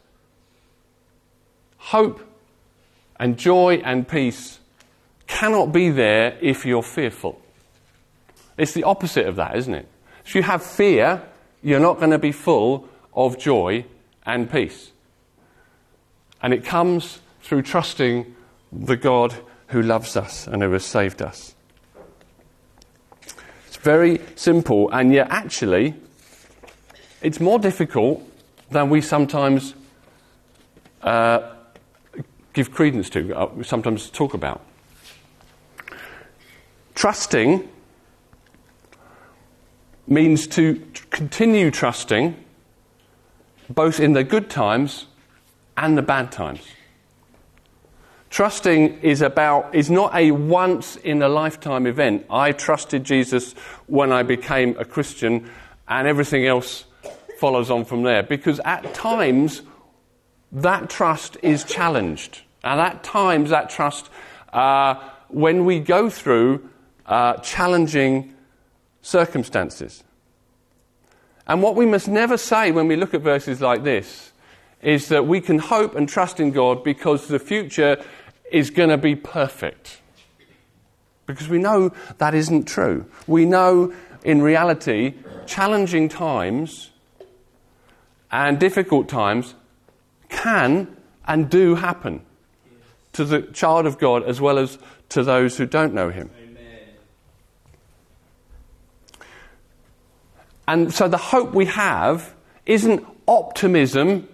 hope 1.77 2.27
and 3.20 3.38
joy 3.38 3.84
and 3.86 4.08
peace 4.08 4.62
cannot 5.36 5.74
be 5.74 5.89
there 5.89 6.38
if 6.39 6.65
you're 6.65 6.82
fearful. 6.82 7.42
It's 8.58 8.72
the 8.72 8.84
opposite 8.84 9.27
of 9.27 9.36
that, 9.36 9.58
isn't 9.58 9.74
it? 9.74 9.88
If 10.25 10.34
you 10.34 10.44
have 10.44 10.63
fear, 10.63 11.22
you're 11.62 11.82
not 11.82 11.98
going 12.00 12.12
to 12.12 12.18
be 12.18 12.32
full 12.32 12.88
of 13.13 13.38
joy 13.38 13.86
and 14.25 14.50
peace. 14.50 14.92
And 16.42 16.54
it 16.54 16.63
comes 16.63 17.20
through 17.42 17.63
trusting 17.63 18.34
the 18.72 18.96
God 18.96 19.36
who 19.68 19.82
loves 19.82 20.15
us 20.15 20.48
and 20.48 20.63
who 20.63 20.72
has 20.72 20.86
saved 20.86 21.22
us. 21.22 21.54
It's 23.68 23.77
very 23.77 24.22
simple, 24.36 24.89
and 24.92 25.12
yet 25.13 25.27
actually, 25.30 25.96
it's 27.22 27.42
more 27.42 27.60
difficult 27.60 28.24
than 28.72 28.89
we 28.89 29.01
sometimes 29.01 29.75
uh, 31.01 31.56
give 32.54 32.72
credence 32.72 33.10
to, 33.10 33.36
uh, 33.36 33.51
we 33.54 33.65
sometimes 33.65 34.10
talk 34.10 34.34
about. 34.34 34.62
Trusting 36.95 37.69
means 40.07 40.47
to 40.47 40.81
continue 41.09 41.69
trusting 41.69 42.35
both 43.69 43.99
in 43.99 44.13
the 44.13 44.23
good 44.23 44.49
times 44.49 45.07
and 45.75 45.97
the 45.97 46.01
bad 46.01 46.31
times. 46.31 46.61
Trusting 48.29 48.99
is 49.01 49.21
about 49.21 49.73
is 49.73 49.89
not 49.89 50.13
a 50.15 50.31
once 50.31 50.95
in 50.97 51.21
a 51.21 51.29
lifetime 51.29 51.87
event. 51.87 52.25
I 52.29 52.51
trusted 52.51 53.03
Jesus 53.03 53.53
when 53.87 54.11
I 54.11 54.23
became 54.23 54.75
a 54.77 54.85
Christian 54.85 55.49
and 55.87 56.07
everything 56.07 56.45
else 56.45 56.85
follows 57.39 57.69
on 57.69 57.85
from 57.85 58.03
there 58.03 58.23
because 58.23 58.59
at 58.65 58.93
times 58.93 59.61
that 60.51 60.89
trust 60.89 61.37
is 61.41 61.63
challenged. 61.63 62.41
And 62.63 62.79
at 62.79 63.03
times 63.03 63.51
that 63.51 63.69
trust 63.69 64.09
uh, 64.51 64.95
when 65.29 65.65
we 65.65 65.79
go 65.79 66.09
through 66.09 66.69
uh, 67.05 67.38
challenging 67.38 68.33
circumstances. 69.01 70.03
And 71.47 71.62
what 71.62 71.75
we 71.75 71.85
must 71.85 72.07
never 72.07 72.38
say 72.38 72.71
when 72.71 72.88
we 72.88 72.95
look 72.95 73.13
at 73.13 73.21
verses 73.21 73.62
like 73.62 73.83
this 73.83 74.31
is 74.81 75.09
that 75.09 75.27
we 75.27 75.41
can 75.41 75.59
hope 75.59 75.95
and 75.95 76.07
trust 76.09 76.39
in 76.39 76.51
God 76.51 76.83
because 76.83 77.27
the 77.27 77.39
future 77.39 78.03
is 78.51 78.69
going 78.69 78.89
to 78.89 78.97
be 78.97 79.15
perfect. 79.15 80.00
Because 81.25 81.47
we 81.50 81.57
know 81.57 81.91
that 82.17 82.33
isn't 82.35 82.67
true. 82.67 83.05
We 83.27 83.45
know 83.45 83.93
in 84.24 84.41
reality, 84.41 85.13
challenging 85.45 86.09
times 86.09 86.91
and 88.31 88.59
difficult 88.59 89.07
times 89.07 89.55
can 90.29 90.95
and 91.27 91.50
do 91.50 91.75
happen 91.75 92.21
to 93.13 93.24
the 93.24 93.41
child 93.41 93.85
of 93.85 93.97
God 93.97 94.24
as 94.24 94.41
well 94.41 94.57
as 94.57 94.77
to 95.09 95.24
those 95.24 95.57
who 95.57 95.65
don't 95.65 95.93
know 95.93 96.09
Him. 96.09 96.29
And 100.67 100.93
so 100.93 101.07
the 101.07 101.17
hope 101.17 101.53
we 101.53 101.65
have 101.65 102.34
isn't 102.65 103.05
optimism 103.27 104.27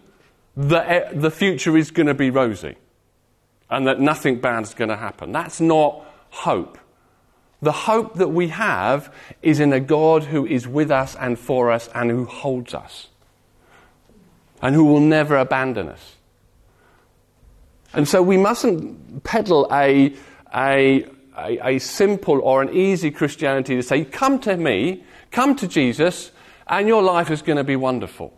that 0.55 1.21
the 1.21 1.31
future 1.31 1.77
is 1.77 1.91
going 1.91 2.07
to 2.07 2.13
be 2.13 2.29
rosy 2.29 2.75
and 3.69 3.87
that 3.87 3.99
nothing 3.99 4.39
bad 4.39 4.63
is 4.63 4.73
going 4.73 4.89
to 4.89 4.97
happen. 4.97 5.31
That's 5.31 5.61
not 5.61 6.05
hope. 6.29 6.77
The 7.61 7.71
hope 7.71 8.15
that 8.15 8.29
we 8.29 8.47
have 8.49 9.13
is 9.41 9.59
in 9.59 9.71
a 9.71 9.79
God 9.79 10.23
who 10.23 10.45
is 10.45 10.67
with 10.67 10.91
us 10.91 11.15
and 11.15 11.37
for 11.37 11.71
us 11.71 11.89
and 11.93 12.09
who 12.09 12.25
holds 12.25 12.73
us 12.73 13.07
and 14.61 14.75
who 14.75 14.85
will 14.85 14.99
never 14.99 15.37
abandon 15.37 15.89
us. 15.89 16.15
And 17.93 18.07
so 18.07 18.21
we 18.21 18.37
mustn't 18.37 19.23
peddle 19.23 19.67
a, 19.71 20.15
a, 20.55 21.05
a, 21.37 21.75
a 21.75 21.79
simple 21.79 22.39
or 22.41 22.61
an 22.61 22.73
easy 22.73 23.11
Christianity 23.11 23.75
to 23.75 23.83
say, 23.83 24.05
come 24.05 24.39
to 24.39 24.55
me 24.57 25.03
Come 25.31 25.55
to 25.55 25.67
Jesus, 25.67 26.31
and 26.67 26.87
your 26.87 27.01
life 27.01 27.31
is 27.31 27.41
going 27.41 27.57
to 27.57 27.63
be 27.63 27.75
wonderful. 27.75 28.37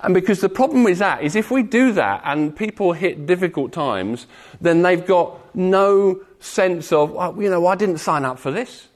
And 0.00 0.14
because 0.14 0.40
the 0.40 0.48
problem 0.48 0.84
with 0.84 0.98
that 0.98 1.22
is 1.22 1.34
if 1.34 1.50
we 1.50 1.62
do 1.62 1.92
that 1.92 2.22
and 2.24 2.54
people 2.54 2.92
hit 2.92 3.26
difficult 3.26 3.72
times, 3.72 4.26
then 4.60 4.82
they've 4.82 5.04
got 5.04 5.54
no 5.56 6.20
sense 6.38 6.92
of, 6.92 7.10
well, 7.10 7.34
you 7.42 7.50
know, 7.50 7.66
I 7.66 7.74
didn't 7.74 7.98
sign 7.98 8.24
up 8.24 8.38
for 8.38 8.52
this. 8.52 8.86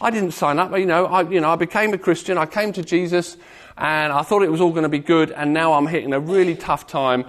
I 0.00 0.10
didn't 0.10 0.30
sign 0.30 0.58
up. 0.58 0.76
You 0.78 0.86
know, 0.86 1.06
I, 1.06 1.28
you 1.28 1.40
know, 1.40 1.50
I 1.50 1.56
became 1.56 1.92
a 1.92 1.98
Christian. 1.98 2.38
I 2.38 2.46
came 2.46 2.72
to 2.72 2.82
Jesus 2.82 3.36
and 3.76 4.12
I 4.12 4.22
thought 4.22 4.42
it 4.42 4.50
was 4.50 4.60
all 4.60 4.70
going 4.70 4.84
to 4.84 4.88
be 4.88 5.00
good. 5.00 5.32
And 5.32 5.52
now 5.52 5.74
I'm 5.74 5.86
hitting 5.86 6.14
a 6.14 6.20
really 6.20 6.54
tough 6.54 6.86
time. 6.86 7.26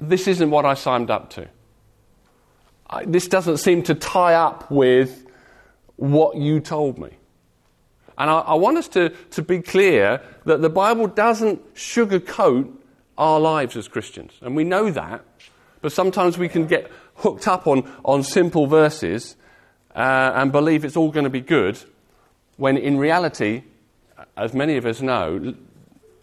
This 0.00 0.26
isn't 0.26 0.50
what 0.50 0.64
I 0.64 0.74
signed 0.74 1.10
up 1.10 1.30
to. 1.30 1.48
I, 2.88 3.04
this 3.04 3.28
doesn't 3.28 3.58
seem 3.58 3.82
to 3.84 3.94
tie 3.94 4.34
up 4.34 4.70
with 4.70 5.25
what 5.96 6.36
you 6.36 6.60
told 6.60 6.98
me. 6.98 7.10
And 8.18 8.30
I, 8.30 8.38
I, 8.38 8.54
want 8.54 8.78
us 8.78 8.88
to, 8.88 9.10
to 9.10 9.42
be 9.42 9.60
clear 9.60 10.22
that 10.44 10.62
the 10.62 10.70
Bible 10.70 11.06
doesn't 11.06 11.74
sugarcoat 11.74 12.72
our 13.18 13.38
lives 13.40 13.76
as 13.76 13.88
Christians. 13.88 14.32
And 14.40 14.56
we 14.56 14.64
know 14.64 14.90
that. 14.90 15.24
But 15.82 15.92
sometimes 15.92 16.38
we 16.38 16.48
can 16.48 16.66
get 16.66 16.90
hooked 17.16 17.46
up 17.46 17.66
on, 17.66 17.90
on 18.04 18.22
simple 18.22 18.66
verses 18.66 19.36
uh, 19.94 20.32
and 20.34 20.52
believe 20.52 20.84
it's 20.84 20.96
all 20.96 21.10
going 21.10 21.24
to 21.24 21.30
be 21.30 21.40
good, 21.40 21.78
when 22.56 22.76
in 22.76 22.98
reality, 22.98 23.62
as 24.36 24.52
many 24.52 24.76
of 24.76 24.84
us 24.86 25.00
know, 25.00 25.54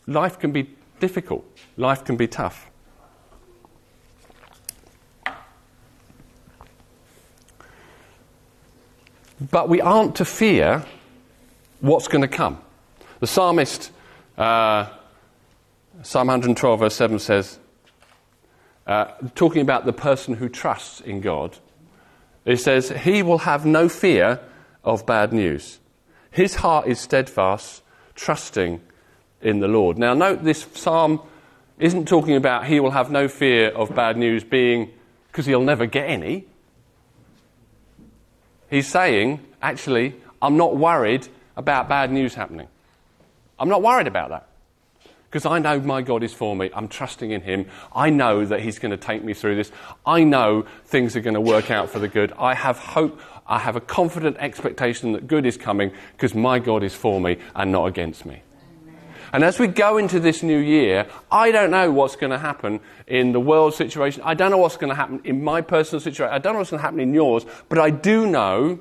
life 0.06 0.40
can 0.40 0.52
be 0.52 0.70
difficult, 1.00 1.46
life 1.78 2.04
can 2.04 2.16
be 2.16 2.28
tough. 2.28 2.70
But 9.52 9.68
we 9.68 9.82
aren't 9.82 10.16
to 10.18 10.26
fear 10.26 10.86
what's 11.82 12.08
going 12.08 12.22
to 12.22 12.28
come. 12.28 12.62
The 13.20 13.28
psalmist, 13.28 13.92
uh, 14.38 14.90
Psalm 16.02 16.28
112, 16.28 16.80
verse 16.80 16.96
7 16.96 17.20
says, 17.20 17.60
uh, 18.88 19.06
talking 19.36 19.62
about 19.62 19.86
the 19.86 19.94
person 19.94 20.36
who 20.36 20.50
trusts 20.50 21.02
in 21.02 21.22
God, 21.22 21.58
it 22.46 22.58
says, 22.58 22.90
He 22.90 23.24
will 23.24 23.40
have 23.40 23.66
no 23.66 23.90
fear 23.90 24.40
of 24.84 25.06
bad 25.06 25.34
news. 25.34 25.80
His 26.32 26.56
heart 26.56 26.88
is 26.88 27.00
steadfast, 27.00 27.84
trusting 28.16 28.82
in 29.42 29.60
the 29.60 29.68
Lord. 29.68 29.98
Now, 29.98 30.14
note 30.14 30.44
this 30.44 30.66
psalm 30.74 31.22
isn't 31.80 32.08
talking 32.08 32.36
about 32.36 32.66
he 32.66 32.80
will 32.80 32.92
have 32.92 33.12
no 33.12 33.28
fear 33.28 33.70
of 33.70 33.94
bad 33.96 34.18
news 34.18 34.44
being 34.44 34.92
because 35.28 35.46
he'll 35.46 35.62
never 35.62 35.86
get 35.86 36.10
any. 36.10 36.46
He's 38.74 38.88
saying, 38.88 39.40
actually, 39.62 40.16
I'm 40.42 40.58
not 40.58 40.76
worried 40.76 41.28
about 41.56 41.88
bad 41.88 42.12
news 42.12 42.34
happening. 42.34 42.68
I'm 43.60 43.70
not 43.70 43.84
worried 43.84 44.08
about 44.08 44.30
that. 44.30 44.48
Because 45.30 45.46
I 45.46 45.60
know 45.60 45.80
my 45.80 46.02
God 46.02 46.24
is 46.24 46.34
for 46.34 46.56
me. 46.56 46.72
I'm 46.74 46.88
trusting 46.88 47.30
in 47.30 47.42
Him. 47.42 47.68
I 47.96 48.10
know 48.10 48.44
that 48.44 48.62
He's 48.62 48.80
going 48.80 48.90
to 48.90 48.98
take 48.98 49.24
me 49.24 49.36
through 49.36 49.58
this. 49.58 49.72
I 50.08 50.24
know 50.24 50.66
things 50.86 51.16
are 51.16 51.22
going 51.22 51.36
to 51.36 51.42
work 51.42 51.70
out 51.70 51.92
for 51.92 52.00
the 52.00 52.08
good. 52.08 52.34
I 52.36 52.56
have 52.56 52.80
hope. 52.80 53.22
I 53.46 53.60
have 53.60 53.76
a 53.76 53.80
confident 53.80 54.38
expectation 54.40 55.12
that 55.12 55.28
good 55.28 55.46
is 55.46 55.56
coming 55.56 55.92
because 56.14 56.34
my 56.34 56.58
God 56.58 56.82
is 56.82 56.96
for 56.96 57.22
me 57.22 57.38
and 57.54 57.72
not 57.72 57.86
against 57.86 58.26
me. 58.26 58.42
And 59.34 59.44
as 59.44 59.58
we 59.58 59.66
go 59.66 59.98
into 59.98 60.20
this 60.20 60.44
new 60.44 60.60
year, 60.60 61.08
I 61.32 61.52
don't 61.52 61.72
know 61.72 61.92
what's 61.92 62.16
going 62.16 62.30
to 62.30 62.38
happen 62.38 62.80
in 63.08 63.32
the 63.32 63.40
world 63.40 63.74
situation. 63.74 64.22
I 64.24 64.36
don't 64.36 64.52
know 64.52 64.60
what's 64.60 64.78
going 64.78 64.92
to 64.92 64.96
happen 64.96 65.22
in 65.24 65.44
my 65.44 65.62
personal 65.62 66.00
situation. 66.00 66.32
I 66.32 66.38
don't 66.38 66.54
know 66.54 66.60
what's 66.60 66.70
going 66.70 66.80
to 66.80 66.84
happen 66.84 67.00
in 67.00 67.16
yours. 67.16 67.44
But 67.68 67.80
I 67.80 67.90
do 67.90 68.28
know 68.28 68.78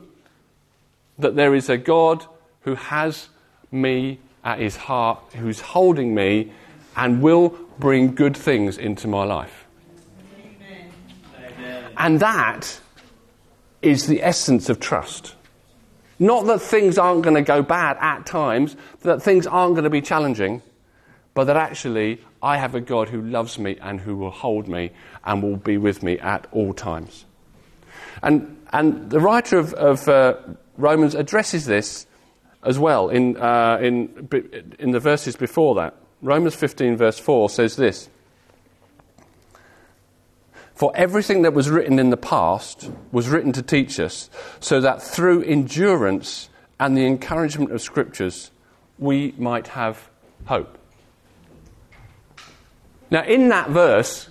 that 1.18 1.36
there 1.36 1.54
is 1.54 1.70
a 1.70 1.78
God 1.78 2.26
who 2.60 2.74
has 2.74 3.30
me 3.70 4.18
at 4.44 4.58
his 4.58 4.76
heart, 4.76 5.20
who's 5.36 5.60
holding 5.60 6.14
me, 6.14 6.52
and 6.96 7.22
will 7.22 7.56
bring 7.78 8.14
good 8.14 8.36
things 8.36 8.76
into 8.76 9.08
my 9.08 9.24
life. 9.24 9.64
Amen. 11.34 11.84
And 11.96 12.20
that 12.20 12.78
is 13.80 14.06
the 14.06 14.22
essence 14.22 14.68
of 14.68 14.80
trust. 14.80 15.34
Not 16.22 16.46
that 16.46 16.62
things 16.62 16.98
aren't 16.98 17.22
going 17.22 17.34
to 17.34 17.42
go 17.42 17.62
bad 17.62 17.96
at 18.00 18.26
times, 18.26 18.76
that 19.00 19.20
things 19.20 19.44
aren't 19.44 19.74
going 19.74 19.82
to 19.82 19.90
be 19.90 20.00
challenging, 20.00 20.62
but 21.34 21.44
that 21.44 21.56
actually 21.56 22.20
I 22.40 22.58
have 22.58 22.76
a 22.76 22.80
God 22.80 23.08
who 23.08 23.20
loves 23.20 23.58
me 23.58 23.76
and 23.82 24.00
who 24.00 24.14
will 24.14 24.30
hold 24.30 24.68
me 24.68 24.92
and 25.24 25.42
will 25.42 25.56
be 25.56 25.78
with 25.78 26.04
me 26.04 26.20
at 26.20 26.46
all 26.52 26.74
times. 26.74 27.24
And, 28.22 28.64
and 28.72 29.10
the 29.10 29.18
writer 29.18 29.58
of, 29.58 29.74
of 29.74 30.08
uh, 30.08 30.36
Romans 30.76 31.16
addresses 31.16 31.66
this 31.66 32.06
as 32.62 32.78
well 32.78 33.08
in, 33.08 33.36
uh, 33.36 33.78
in, 33.82 34.28
in 34.78 34.92
the 34.92 35.00
verses 35.00 35.34
before 35.34 35.74
that. 35.74 35.96
Romans 36.20 36.54
15, 36.54 36.98
verse 36.98 37.18
4 37.18 37.50
says 37.50 37.74
this 37.74 38.08
for 40.82 40.90
everything 40.96 41.42
that 41.42 41.54
was 41.54 41.70
written 41.70 42.00
in 42.00 42.10
the 42.10 42.16
past 42.16 42.90
was 43.12 43.28
written 43.28 43.52
to 43.52 43.62
teach 43.62 44.00
us, 44.00 44.28
so 44.58 44.80
that 44.80 45.00
through 45.00 45.40
endurance 45.44 46.48
and 46.80 46.96
the 46.96 47.06
encouragement 47.06 47.70
of 47.70 47.80
Scriptures, 47.80 48.50
we 48.98 49.32
might 49.38 49.68
have 49.68 50.10
hope. 50.46 50.76
Now, 53.12 53.22
in 53.22 53.48
that 53.50 53.70
verse, 53.70 54.28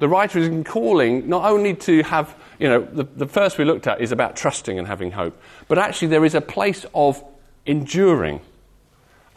the 0.00 0.08
writer 0.08 0.40
is 0.40 0.66
calling 0.66 1.28
not 1.28 1.48
only 1.48 1.74
to 1.74 2.02
have, 2.02 2.34
you 2.58 2.66
know, 2.68 2.80
the, 2.80 3.04
the 3.04 3.28
first 3.28 3.56
we 3.56 3.64
looked 3.64 3.86
at 3.86 4.00
is 4.00 4.10
about 4.10 4.34
trusting 4.34 4.80
and 4.80 4.88
having 4.88 5.12
hope, 5.12 5.40
but 5.68 5.78
actually 5.78 6.08
there 6.08 6.24
is 6.24 6.34
a 6.34 6.40
place 6.40 6.84
of 6.92 7.22
enduring 7.66 8.40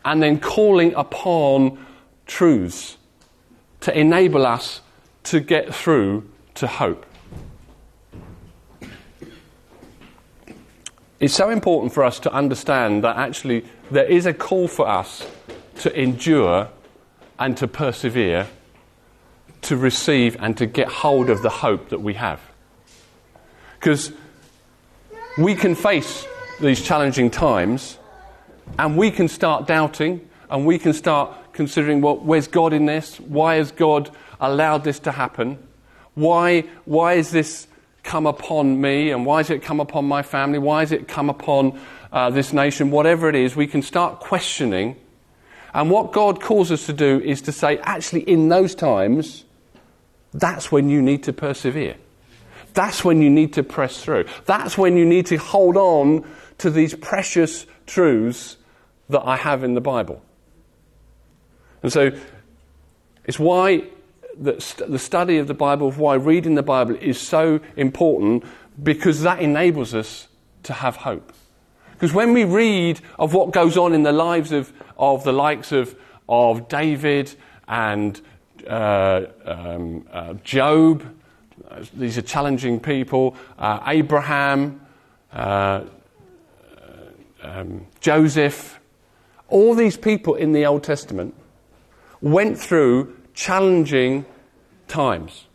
and 0.04 0.24
then 0.24 0.40
calling 0.40 0.96
upon 0.96 1.86
truths 2.26 2.98
to 3.82 3.96
enable 3.96 4.48
us 4.48 4.82
to 5.24 5.40
get 5.40 5.74
through 5.74 6.30
to 6.56 6.68
hope. 6.68 7.06
It's 11.20 11.34
so 11.34 11.50
important 11.50 11.94
for 11.94 12.04
us 12.04 12.20
to 12.20 12.34
understand 12.34 13.04
that 13.06 13.16
actually 13.16 13.66
there 13.90 14.04
is 14.06 14.26
a 14.26 14.34
call 14.34 14.68
for 14.68 14.88
us 14.88 15.26
to 15.80 16.00
endure 16.00 16.68
and 17.40 17.56
to 17.58 17.68
persevere, 17.68 18.48
to 19.62 19.78
receive 19.78 20.36
and 20.42 20.58
to 20.58 20.66
get 20.66 20.90
hold 20.90 21.30
of 21.30 21.42
the 21.42 21.50
hope 21.50 21.90
that 21.90 22.02
we 22.02 22.16
have. 22.16 22.42
Because 23.80 24.12
we 25.38 25.56
can 25.56 25.76
face 25.76 26.28
these 26.60 26.82
challenging 26.82 27.32
times 27.32 27.98
and 28.78 28.98
we 28.98 29.10
can 29.10 29.28
start 29.28 29.66
doubting 29.66 30.28
and 30.50 30.66
we 30.66 30.78
can 30.78 30.94
start 30.94 31.32
considering 31.54 32.02
well, 32.02 32.18
where's 32.18 32.48
God 32.48 32.74
in 32.74 32.86
this? 32.86 33.20
Why 33.20 33.56
has 33.56 33.72
God 33.72 34.10
allowed 34.40 34.84
this 34.84 35.00
to 35.00 35.12
happen? 35.12 35.58
Why, 36.16 36.62
why 36.86 37.16
has 37.16 37.32
this 37.32 37.68
come 38.04 38.26
upon 38.26 38.82
me? 38.82 39.12
And 39.12 39.26
why 39.26 39.38
has 39.38 39.50
it 39.50 39.62
come 39.62 39.80
upon 39.80 40.06
my 40.06 40.22
family? 40.22 40.60
Why 40.60 40.82
has 40.82 40.92
it 40.92 41.08
come 41.08 41.30
upon 41.30 41.80
uh, 42.12 42.30
this 42.30 42.54
nation? 42.54 42.92
Whatever 42.92 43.30
it 43.30 43.36
is, 43.36 43.56
we 43.56 43.68
can 43.68 43.82
start 43.82 44.20
questioning. 44.20 44.96
And 45.74 45.90
what 45.90 46.12
God 46.12 46.42
calls 46.42 46.72
us 46.72 46.86
to 46.86 46.94
do 46.94 47.20
is 47.22 47.42
to 47.44 47.52
say, 47.52 47.78
actually, 47.80 48.22
in 48.22 48.50
those 48.50 48.76
times, 48.76 49.46
that's 50.34 50.72
when 50.72 50.90
you 50.90 51.02
need 51.02 51.24
to 51.24 51.34
persevere. 51.34 51.96
That's 52.74 53.04
when 53.06 53.22
you 53.22 53.30
need 53.30 53.54
to 53.54 53.64
press 53.64 54.04
through. 54.04 54.26
That's 54.46 54.78
when 54.78 54.98
you 54.98 55.06
need 55.06 55.28
to 55.28 55.38
hold 55.38 55.78
on 55.78 56.26
to 56.60 56.70
these 56.70 56.96
precious 56.96 57.66
truths 57.86 58.58
that 59.10 59.22
I 59.22 59.38
have 59.38 59.64
in 59.64 59.74
the 59.74 59.82
Bible. 59.82 60.24
And 61.84 61.92
so 61.92 62.12
it's 63.26 63.38
why 63.38 63.84
the, 64.38 64.54
the 64.88 65.00
study 65.00 65.38
of 65.38 65.48
the 65.48 65.54
Bible, 65.54 65.92
why 65.92 66.16
reading 66.16 66.56
the 66.56 66.64
Bible 66.64 66.96
is 66.96 67.20
so 67.20 67.60
important, 67.76 68.44
because 68.82 69.22
that 69.22 69.40
enables 69.40 69.94
us 69.94 70.28
to 70.64 70.74
have 70.74 70.96
hope. 70.96 71.34
Because 71.92 72.14
when 72.14 72.34
we 72.34 72.44
read 72.44 73.00
of 73.20 73.34
what 73.34 73.52
goes 73.52 73.78
on 73.78 73.94
in 73.94 74.04
the 74.04 74.12
lives 74.12 74.52
of, 74.52 74.74
of 74.98 75.24
the 75.24 75.34
likes 75.34 75.72
of, 75.72 75.96
of 76.28 76.68
David 76.68 77.34
and 77.68 78.20
uh, 78.68 79.26
um, 79.46 80.08
uh, 80.12 80.34
Job, 80.44 81.04
these 81.94 82.18
are 82.18 82.24
challenging 82.24 82.80
people, 82.80 83.36
uh, 83.58 83.80
Abraham, 83.88 84.82
uh, 85.32 85.82
um, 87.42 87.86
Joseph, 88.00 88.80
all 89.50 89.76
these 89.76 89.98
people 89.98 90.36
in 90.36 90.54
the 90.54 90.66
Old 90.66 90.84
Testament 90.84 91.36
went 92.24 92.58
through 92.58 93.16
challenging 93.34 94.26
times. 94.88 95.46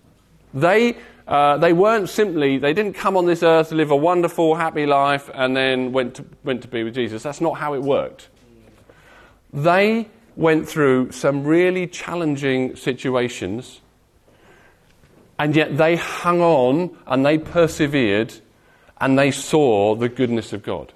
They, 0.52 0.96
uh, 1.26 1.56
they 1.56 1.72
weren't 1.72 2.10
simply, 2.10 2.58
they 2.58 2.74
didn't 2.74 2.92
come 2.92 3.16
on 3.16 3.24
this 3.24 3.42
earth 3.42 3.70
to 3.70 3.74
live 3.74 3.90
a 3.90 3.96
wonderful, 3.96 4.54
happy 4.54 4.84
life 4.84 5.30
and 5.32 5.56
then 5.56 5.92
went 5.92 6.16
to, 6.16 6.24
went 6.44 6.62
to 6.62 6.68
be 6.68 6.84
with 6.84 6.94
Jesus. 6.94 7.22
That's 7.22 7.40
not 7.40 7.58
how 7.58 7.74
it 7.74 7.82
worked. 7.82 8.28
They 9.52 10.08
went 10.36 10.68
through 10.68 11.12
some 11.12 11.42
really 11.42 11.86
challenging 11.86 12.76
situations 12.76 13.80
and 15.38 15.56
yet 15.56 15.78
they 15.78 15.96
hung 15.96 16.42
on 16.42 16.96
and 17.06 17.24
they 17.24 17.38
persevered 17.38 18.34
and 19.00 19.18
they 19.18 19.30
saw 19.30 19.94
the 19.94 20.08
goodness 20.10 20.52
of 20.52 20.62
God. 20.62 20.92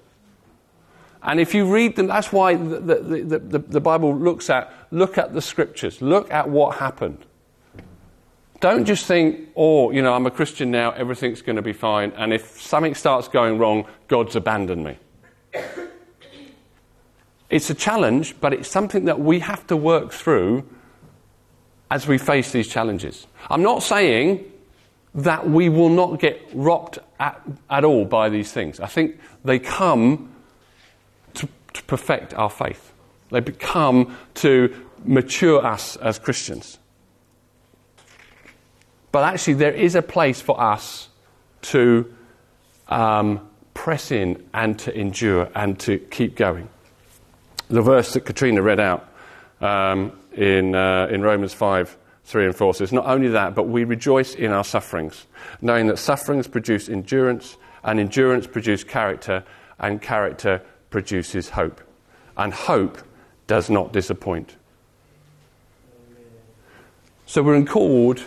And 1.23 1.39
if 1.39 1.55
you 1.55 1.65
read 1.65 1.95
them, 1.95 2.07
that's 2.07 2.33
why 2.33 2.55
the, 2.55 2.79
the, 2.79 3.39
the, 3.39 3.59
the, 3.59 3.79
Bible 3.79 4.13
looks 4.15 4.49
at, 4.49 4.73
look 4.91 5.17
at 5.17 5.33
the 5.33 5.41
scriptures, 5.41 6.01
look 6.01 6.29
at 6.29 6.49
what 6.49 6.77
happened. 6.77 7.25
Don't 8.59 8.85
just 8.85 9.05
think, 9.05 9.49
oh, 9.55 9.91
you 9.91 10.01
know, 10.01 10.13
I'm 10.13 10.25
a 10.25 10.31
Christian 10.31 10.69
now, 10.69 10.91
everything's 10.91 11.41
going 11.41 11.55
to 11.55 11.61
be 11.61 11.73
fine, 11.73 12.11
and 12.17 12.33
if 12.33 12.61
something 12.61 12.93
starts 12.93 13.29
going 13.29 13.57
wrong, 13.57 13.85
God's 14.09 14.35
abandoned 14.35 14.83
me. 14.83 14.97
It's 17.49 17.69
a 17.69 17.73
challenge, 17.73 18.35
but 18.41 18.51
it's 18.51 18.69
something 18.69 19.05
that 19.05 19.19
we 19.19 19.39
have 19.39 19.65
to 19.67 19.77
work 19.77 20.11
through 20.11 20.67
as 21.89 22.07
we 22.07 22.17
face 22.17 22.51
these 22.51 22.67
challenges. 22.67 23.27
I'm 23.49 23.61
not 23.63 23.83
saying 23.83 24.51
that 25.15 25.47
we 25.47 25.69
will 25.69 25.89
not 25.89 26.19
get 26.19 26.41
rocked 26.53 26.99
at, 27.19 27.41
at 27.69 27.85
all 27.85 28.03
by 28.03 28.29
these 28.29 28.51
things. 28.51 28.79
I 28.79 28.87
think 28.87 29.19
they 29.45 29.59
come 29.59 30.32
to, 31.73 31.83
perfect 31.83 32.33
our 32.33 32.49
faith, 32.49 32.93
they 33.29 33.41
come 33.41 34.15
to 34.35 34.73
mature 35.03 35.65
us 35.65 35.95
as 35.97 36.19
Christians. 36.19 36.77
But 39.11 39.23
actually, 39.23 39.55
there 39.55 39.73
is 39.73 39.95
a 39.95 40.01
place 40.01 40.41
for 40.41 40.59
us 40.59 41.09
to 41.63 42.13
um, 42.87 43.47
press 43.73 44.11
in 44.11 44.43
and 44.53 44.77
to 44.79 44.95
endure 44.97 45.49
and 45.55 45.79
to 45.81 45.99
keep 45.99 46.35
going. 46.35 46.69
The 47.69 47.81
verse 47.81 48.13
that 48.13 48.21
Katrina 48.21 48.61
read 48.61 48.79
out 48.79 49.07
um, 49.61 50.11
in, 50.33 50.75
uh, 50.75 51.07
in 51.09 51.21
Romans 51.21 51.53
5 51.53 51.97
3 52.25 52.45
and 52.45 52.55
4 52.55 52.73
says, 52.75 52.93
Not 52.93 53.05
only 53.05 53.29
that, 53.29 53.53
but 53.53 53.63
we 53.63 53.83
rejoice 53.83 54.33
in 54.33 54.51
our 54.51 54.63
sufferings, 54.63 55.27
knowing 55.61 55.87
that 55.87 55.99
sufferings 55.99 56.47
produce 56.47 56.87
endurance, 56.87 57.57
and 57.83 57.99
endurance 57.99 58.47
produces 58.47 58.83
character, 58.85 59.43
and 59.79 60.01
character 60.01 60.61
produces 60.93 61.49
hope. 61.49 61.81
And 62.37 62.53
hope 62.53 62.99
does 63.47 63.67
not 63.67 63.91
disappoint. 63.91 64.55
So 67.25 67.41
we're 67.41 67.65
called 67.65 68.23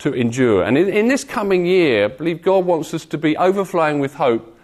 to 0.00 0.12
endure. 0.12 0.62
And 0.62 0.76
in, 0.76 0.90
in, 0.90 1.08
this 1.08 1.24
coming 1.24 1.64
year, 1.64 2.04
I 2.04 2.08
believe 2.08 2.42
God 2.42 2.66
wants 2.66 2.92
us 2.92 3.06
to 3.06 3.16
be 3.16 3.34
overflowing 3.38 3.98
with 3.98 4.12
hope 4.12 4.58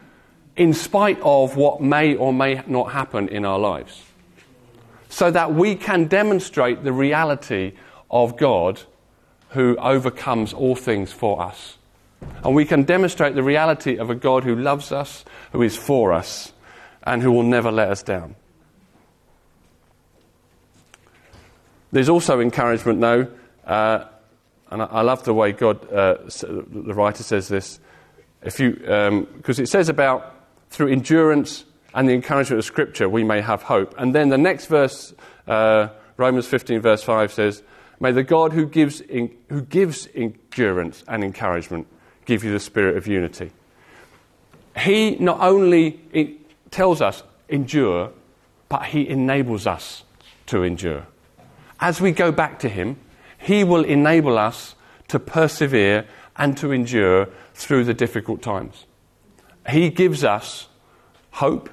in 0.56 0.74
spite 0.74 1.18
of 1.22 1.56
what 1.56 1.80
may 1.80 2.14
or 2.14 2.34
may 2.34 2.62
not 2.66 2.92
happen 2.92 3.30
in 3.30 3.46
our 3.46 3.58
lives 3.58 4.02
so 5.08 5.30
that 5.30 5.54
we 5.54 5.74
can 5.74 6.08
demonstrate 6.08 6.84
the 6.84 6.92
reality 6.92 7.72
of 8.10 8.36
God 8.36 8.82
who 9.50 9.74
overcomes 9.78 10.52
all 10.52 10.76
things 10.76 11.12
for 11.12 11.40
us. 11.40 11.78
And 12.44 12.54
we 12.54 12.66
can 12.66 12.82
demonstrate 12.82 13.34
the 13.34 13.42
reality 13.42 13.96
of 13.96 14.10
a 14.10 14.14
God 14.14 14.44
who 14.44 14.54
loves 14.54 14.92
us, 14.92 15.24
who 15.52 15.62
is 15.62 15.78
for 15.78 16.12
us, 16.12 16.52
and 17.04 17.22
who 17.22 17.32
will 17.32 17.42
never 17.42 17.70
let 17.70 17.88
us 17.88 18.02
down. 18.02 18.36
There's 21.90 22.08
also 22.08 22.40
encouragement, 22.40 23.00
though, 23.00 23.28
uh, 23.66 24.04
and 24.70 24.82
I, 24.82 24.86
I, 24.86 25.00
love 25.02 25.24
the 25.24 25.34
way 25.34 25.52
God, 25.52 25.92
uh, 25.92 26.16
the 26.24 26.94
writer 26.94 27.22
says 27.22 27.48
this, 27.48 27.78
if 28.42 28.58
you, 28.58 28.72
because 28.72 29.58
um, 29.58 29.62
it 29.62 29.68
says 29.68 29.88
about 29.88 30.34
through 30.70 30.88
endurance 30.88 31.64
and 31.94 32.08
the 32.08 32.14
encouragement 32.14 32.58
of 32.58 32.64
Scripture, 32.64 33.08
we 33.08 33.22
may 33.22 33.42
have 33.42 33.62
hope. 33.62 33.94
And 33.98 34.14
then 34.14 34.30
the 34.30 34.38
next 34.38 34.66
verse, 34.66 35.12
uh, 35.46 35.88
Romans 36.16 36.46
15, 36.46 36.80
verse 36.80 37.02
5 37.02 37.32
says, 37.32 37.62
May 38.00 38.12
the 38.12 38.24
God 38.24 38.52
who 38.52 38.66
gives, 38.66 39.00
in, 39.02 39.36
who 39.50 39.62
gives 39.62 40.08
endurance 40.14 41.04
and 41.06 41.22
encouragement 41.22 41.86
give 42.24 42.42
you 42.42 42.52
the 42.52 42.60
spirit 42.60 42.96
of 42.96 43.06
unity. 43.06 43.52
He 44.78 45.16
not 45.16 45.40
only 45.40 46.00
tells 46.72 47.00
us 47.00 47.22
endure, 47.48 48.10
but 48.68 48.86
he 48.86 49.08
enables 49.08 49.66
us 49.66 50.02
to 50.46 50.64
endure. 50.64 51.06
As 51.78 52.00
we 52.00 52.10
go 52.10 52.32
back 52.32 52.58
to 52.60 52.68
him, 52.68 52.96
he 53.38 53.62
will 53.62 53.84
enable 53.84 54.38
us 54.38 54.74
to 55.08 55.20
persevere 55.20 56.06
and 56.36 56.56
to 56.56 56.72
endure 56.72 57.28
through 57.54 57.84
the 57.84 57.94
difficult 57.94 58.42
times. 58.42 58.86
He 59.68 59.90
gives 59.90 60.24
us 60.24 60.66
hope 61.30 61.70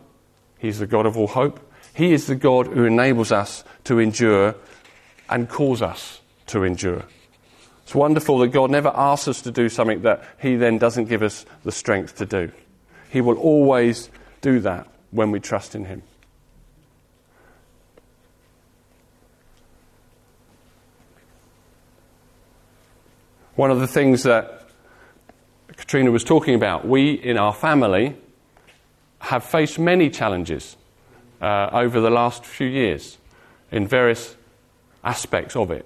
He's 0.60 0.80
the 0.80 0.88
God 0.88 1.06
of 1.06 1.18
all 1.18 1.28
hope. 1.28 1.60
He 1.96 2.14
is 2.14 2.28
the 2.28 2.36
God 2.36 2.68
who 2.68 2.84
enables 2.84 3.32
us 3.32 3.64
to 3.86 3.98
endure 3.98 4.56
and 5.30 5.50
calls 5.50 5.82
us 5.82 6.22
to 6.48 6.64
endure. 6.64 7.04
It's 7.84 7.96
wonderful 7.96 8.38
that 8.40 8.50
God 8.50 8.70
never 8.70 8.92
asks 8.94 9.28
us 9.28 9.42
to 9.44 9.52
do 9.52 9.70
something 9.70 10.02
that 10.02 10.24
He 10.40 10.58
then 10.58 10.78
doesn't 10.78 11.06
give 11.06 11.24
us 11.24 11.46
the 11.64 11.72
strength 11.72 12.18
to 12.18 12.26
do. 12.26 12.52
He 13.10 13.22
will 13.22 13.38
always 13.38 14.12
do 14.42 14.60
that 14.62 14.88
when 15.12 15.32
we 15.32 15.40
trust 15.40 15.76
in 15.76 15.86
Him. 15.86 16.04
One 23.56 23.72
of 23.72 23.80
the 23.82 23.88
things 23.88 24.24
that 24.24 24.70
Katrina 25.76 26.12
was 26.12 26.24
talking 26.24 26.56
about, 26.56 26.88
we 26.88 27.12
in 27.12 27.38
our 27.38 27.54
family, 27.54 28.16
have 29.20 29.44
faced 29.44 29.78
many 29.78 30.10
challenges 30.10 30.78
uh, 31.42 31.70
over 31.74 32.00
the 32.00 32.10
last 32.10 32.46
few 32.46 32.68
years 32.68 33.18
in 33.70 33.86
various 33.86 34.38
aspects 35.04 35.58
of 35.58 35.72
it. 35.72 35.86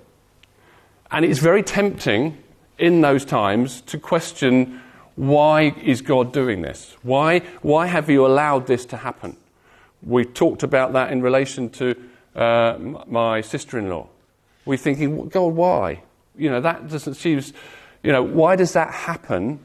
And 1.10 1.26
it's 1.26 1.39
very 1.39 1.63
tempting 1.63 2.38
in 2.78 3.02
those 3.02 3.26
times 3.26 3.82
to 3.82 3.98
question 3.98 4.82
why 5.15 5.76
is 5.84 6.02
God 6.02 6.34
doing 6.34 6.62
this? 6.62 6.95
Why, 7.04 7.39
why 7.62 7.88
have 7.88 8.10
you 8.10 8.26
allowed 8.26 8.67
this 8.67 8.86
to 8.88 8.97
happen? 8.97 9.38
We 10.02 10.26
talked 10.26 10.63
about 10.63 10.93
that 10.93 11.12
in 11.12 11.21
relation 11.21 11.69
to 11.71 11.95
uh, 12.36 12.78
my 13.08 13.41
sister 13.41 13.78
in 13.78 13.89
law. 13.89 14.08
We're 14.65 14.78
thinking, 14.78 15.30
God, 15.30 15.54
why? 15.54 16.04
You 16.36 16.49
know, 16.49 16.62
that 16.62 16.89
doesn't, 16.89 17.15
she 17.15 17.36
was, 17.36 17.54
you 18.02 18.12
know, 18.12 18.23
why 18.23 18.56
does 18.56 18.73
that 18.73 18.91
happen 18.91 19.60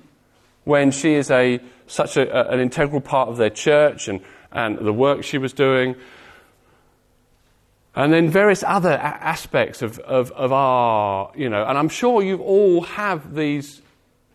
when 0.65 0.91
she 0.91 1.15
is 1.15 1.31
a, 1.31 1.61
such 1.87 2.19
a, 2.19 2.51
an 2.51 2.61
integral 2.61 3.01
part 3.01 3.31
of 3.31 3.39
their 3.39 3.51
church 3.51 4.07
and, 4.07 4.21
and 4.53 4.79
the 4.79 4.93
work 4.93 5.25
she 5.25 5.39
was 5.39 5.55
doing. 5.55 5.97
And 7.95 8.13
then 8.13 8.29
various 8.29 8.63
other 8.63 8.93
aspects 8.93 9.81
of, 9.81 9.99
of, 10.01 10.31
of 10.33 10.53
our, 10.53 11.33
you 11.35 11.49
know, 11.49 11.65
and 11.65 11.79
I'm 11.79 11.89
sure 11.89 12.23
you 12.23 12.39
all 12.39 12.83
have 12.83 13.35
these 13.35 13.81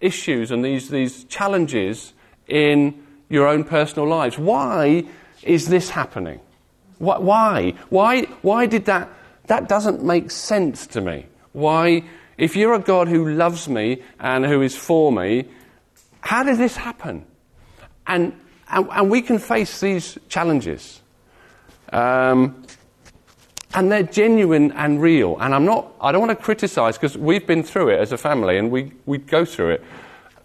issues 0.03 0.51
and 0.51 0.63
these, 0.63 0.89
these 0.89 1.23
challenges 1.25 2.13
in 2.47 2.93
your 3.29 3.47
own 3.47 3.63
personal 3.63 4.07
lives. 4.07 4.37
Why 4.37 5.05
is 5.41 5.67
this 5.67 5.89
happening? 5.89 6.39
Why? 6.99 7.73
Why? 7.89 8.21
Why 8.41 8.65
did 8.65 8.85
that? 8.85 9.09
That 9.47 9.67
doesn't 9.67 10.03
make 10.03 10.31
sense 10.31 10.87
to 10.87 11.01
me. 11.01 11.25
Why 11.53 12.03
If 12.37 12.55
you're 12.55 12.73
a 12.73 12.79
God 12.79 13.07
who 13.07 13.29
loves 13.29 13.69
me 13.69 14.01
and 14.19 14.45
who 14.45 14.61
is 14.61 14.75
for 14.75 15.11
me, 15.11 15.45
how 16.21 16.43
did 16.43 16.57
this 16.57 16.75
happen? 16.75 17.25
And, 18.07 18.33
and, 18.69 18.87
and 18.91 19.09
we 19.09 19.21
can 19.21 19.39
face 19.39 19.79
these 19.79 20.17
challenges. 20.29 21.01
Um, 21.91 22.63
and 23.73 23.91
they're 23.91 24.03
genuine 24.03 24.71
and 24.73 25.01
real. 25.01 25.37
And 25.39 25.53
I'm 25.53 25.65
not, 25.65 25.91
I 25.99 26.11
don't 26.11 26.21
want 26.21 26.37
to 26.37 26.43
criticize 26.43 26.97
because 26.97 27.17
we've 27.17 27.45
been 27.45 27.63
through 27.63 27.89
it 27.89 27.99
as 27.99 28.11
a 28.11 28.17
family 28.17 28.57
and 28.57 28.71
we, 28.71 28.91
we 29.05 29.17
go 29.17 29.45
through 29.45 29.71
it. 29.71 29.83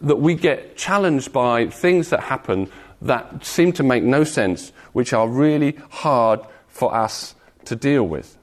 That 0.00 0.16
we 0.16 0.34
get 0.34 0.76
challenged 0.76 1.32
by 1.32 1.66
things 1.66 2.10
that 2.10 2.20
happen 2.20 2.70
that 3.02 3.44
seem 3.44 3.72
to 3.72 3.82
make 3.82 4.02
no 4.02 4.24
sense, 4.24 4.72
which 4.92 5.12
are 5.12 5.28
really 5.28 5.78
hard 5.90 6.40
for 6.68 6.94
us 6.94 7.34
to 7.64 7.76
deal 7.76 8.04
with. 8.04 8.36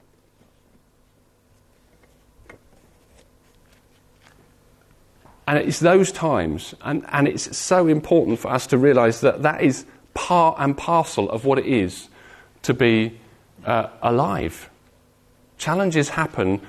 And 5.48 5.58
it's 5.58 5.78
those 5.78 6.10
times, 6.10 6.74
and, 6.82 7.04
and 7.08 7.28
it's 7.28 7.56
so 7.56 7.86
important 7.86 8.38
for 8.38 8.50
us 8.50 8.66
to 8.68 8.78
realize 8.78 9.20
that 9.20 9.42
that 9.42 9.62
is 9.62 9.86
part 10.12 10.56
and 10.58 10.76
parcel 10.76 11.30
of 11.30 11.44
what 11.44 11.58
it 11.58 11.66
is 11.66 12.08
to 12.62 12.74
be 12.74 13.18
uh, 13.64 13.88
alive. 14.02 14.68
Challenges 15.58 16.10
happen 16.10 16.60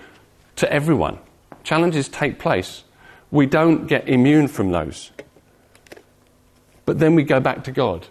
to 0.56 0.72
everyone, 0.72 1.20
challenges 1.64 2.08
take 2.08 2.40
place. 2.40 2.84
We 3.30 3.46
don't 3.46 3.88
get 3.88 4.08
immune 4.08 4.48
from 4.48 4.72
those. 4.72 5.12
But 6.86 7.00
then 7.00 7.16
we 7.16 7.24
go 7.24 7.42
back 7.42 7.66
to 7.66 7.72
God. 7.72 8.08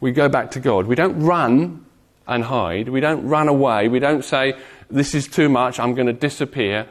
We 0.00 0.12
go 0.12 0.28
back 0.28 0.52
to 0.52 0.60
God. 0.60 0.86
We 0.86 0.94
don't 0.94 1.20
run 1.20 1.84
and 2.26 2.44
hide. 2.44 2.88
We 2.88 3.00
don't 3.00 3.26
run 3.28 3.48
away. 3.48 3.88
We 3.88 3.98
don't 3.98 4.24
say, 4.24 4.54
This 4.90 5.14
is 5.14 5.28
too 5.28 5.48
much, 5.48 5.78
I'm 5.78 5.94
going 5.94 6.06
to 6.06 6.14
disappear. 6.14 6.86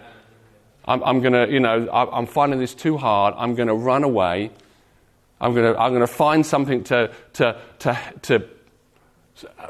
I'm, 0.85 1.03
I'm 1.03 1.21
going 1.21 1.33
to, 1.33 1.51
you 1.51 1.59
know, 1.59 1.87
I, 1.89 2.17
am 2.17 2.27
finding 2.27 2.59
this 2.59 2.73
too 2.73 2.97
hard. 2.97 3.33
I'm 3.37 3.55
going 3.55 3.67
to 3.67 3.73
run 3.73 4.03
away. 4.03 4.51
I'm 5.41 5.53
going 5.53 5.73
to, 5.73 5.79
I'm 5.79 5.91
going 5.91 6.01
to 6.01 6.07
find 6.07 6.45
something 6.45 6.83
to, 6.85 7.11
to, 7.33 7.59
to, 7.79 7.99
to, 8.21 8.47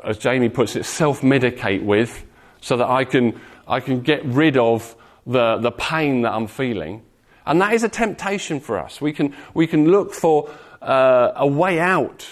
as 0.03 0.17
Jamie 0.17 0.49
puts 0.49 0.75
it, 0.75 0.85
self 0.85 1.21
medicate 1.21 1.83
with 1.83 2.23
so 2.67 2.75
that 2.75 2.89
I 2.89 3.05
can, 3.05 3.39
I 3.65 3.79
can 3.79 4.01
get 4.01 4.25
rid 4.25 4.57
of 4.57 4.93
the, 5.25 5.55
the 5.57 5.71
pain 5.71 6.23
that 6.23 6.33
I'm 6.33 6.47
feeling. 6.47 7.01
And 7.45 7.61
that 7.61 7.71
is 7.71 7.85
a 7.85 7.87
temptation 7.87 8.59
for 8.59 8.77
us. 8.77 8.99
We 8.99 9.13
can, 9.13 9.33
we 9.53 9.67
can 9.67 9.89
look 9.89 10.13
for 10.13 10.49
uh, 10.81 11.31
a 11.37 11.47
way 11.47 11.79
out 11.79 12.27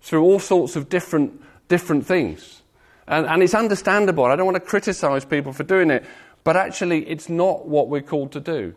through 0.00 0.22
all 0.22 0.38
sorts 0.38 0.76
of 0.76 0.88
different, 0.88 1.42
different 1.66 2.06
things. 2.06 2.62
And, 3.08 3.26
and 3.26 3.42
it's 3.42 3.52
understandable. 3.52 4.26
I 4.26 4.36
don't 4.36 4.46
want 4.46 4.54
to 4.54 4.60
criticize 4.60 5.24
people 5.24 5.52
for 5.52 5.64
doing 5.64 5.90
it, 5.90 6.04
but 6.44 6.56
actually, 6.56 7.08
it's 7.08 7.28
not 7.28 7.66
what 7.66 7.88
we're 7.88 8.00
called 8.00 8.30
to 8.32 8.40
do. 8.40 8.76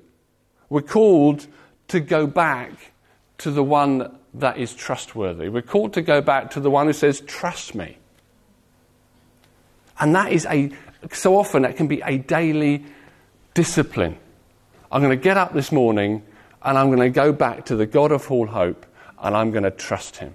We're 0.69 0.81
called 0.81 1.45
to 1.89 1.99
go 1.99 2.25
back 2.25 2.71
to 3.37 3.51
the 3.51 3.63
one 3.63 4.17
that 4.33 4.57
is 4.57 4.73
trustworthy. 4.73 5.47
We're 5.47 5.61
called 5.61 5.93
to 5.93 6.01
go 6.01 6.21
back 6.21 6.49
to 6.51 6.59
the 6.59 6.71
one 6.71 6.87
who 6.87 6.93
says, 6.93 7.21
Trust 7.21 7.75
me. 7.75 7.99
And 10.01 10.15
that 10.15 10.31
is 10.31 10.45
a, 10.47 10.71
so 11.13 11.37
often, 11.37 11.61
that 11.61 11.77
can 11.77 11.87
be 11.87 12.01
a 12.03 12.17
daily 12.17 12.83
discipline. 13.53 14.17
I'm 14.91 15.01
going 15.01 15.17
to 15.17 15.23
get 15.23 15.37
up 15.37 15.53
this 15.53 15.71
morning 15.71 16.23
and 16.61 16.77
I'm 16.77 16.87
going 16.87 16.99
to 16.99 17.09
go 17.09 17.31
back 17.31 17.65
to 17.67 17.75
the 17.75 17.85
God 17.85 18.11
of 18.11 18.29
all 18.29 18.47
hope 18.47 18.85
and 19.21 19.37
I'm 19.37 19.51
going 19.51 19.63
to 19.63 19.71
trust 19.71 20.17
him. 20.17 20.33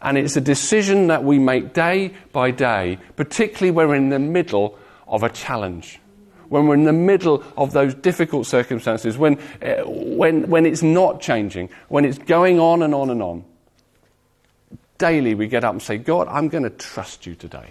And 0.00 0.16
it's 0.16 0.36
a 0.36 0.40
decision 0.40 1.08
that 1.08 1.24
we 1.24 1.38
make 1.38 1.74
day 1.74 2.14
by 2.32 2.50
day, 2.50 2.98
particularly 3.16 3.70
when 3.70 3.88
we're 3.88 3.94
in 3.96 4.08
the 4.10 4.18
middle 4.18 4.78
of 5.06 5.22
a 5.22 5.28
challenge 5.28 6.00
when 6.48 6.68
we're 6.68 6.74
in 6.74 6.84
the 6.84 6.92
middle 6.92 7.42
of 7.56 7.72
those 7.72 7.94
difficult 7.94 8.46
circumstances, 8.46 9.18
when, 9.18 9.38
uh, 9.60 9.82
when, 9.86 10.48
when 10.48 10.66
it's 10.66 10.82
not 10.82 11.20
changing, 11.20 11.68
when 11.88 12.04
it's 12.04 12.18
going 12.18 12.60
on 12.60 12.82
and 12.82 12.94
on 12.94 13.10
and 13.10 13.22
on, 13.22 13.44
daily 14.98 15.34
we 15.34 15.48
get 15.48 15.64
up 15.64 15.72
and 15.72 15.82
say, 15.82 15.98
God, 15.98 16.28
I'm 16.28 16.48
going 16.48 16.62
to 16.62 16.70
trust 16.70 17.26
you 17.26 17.34
today. 17.34 17.70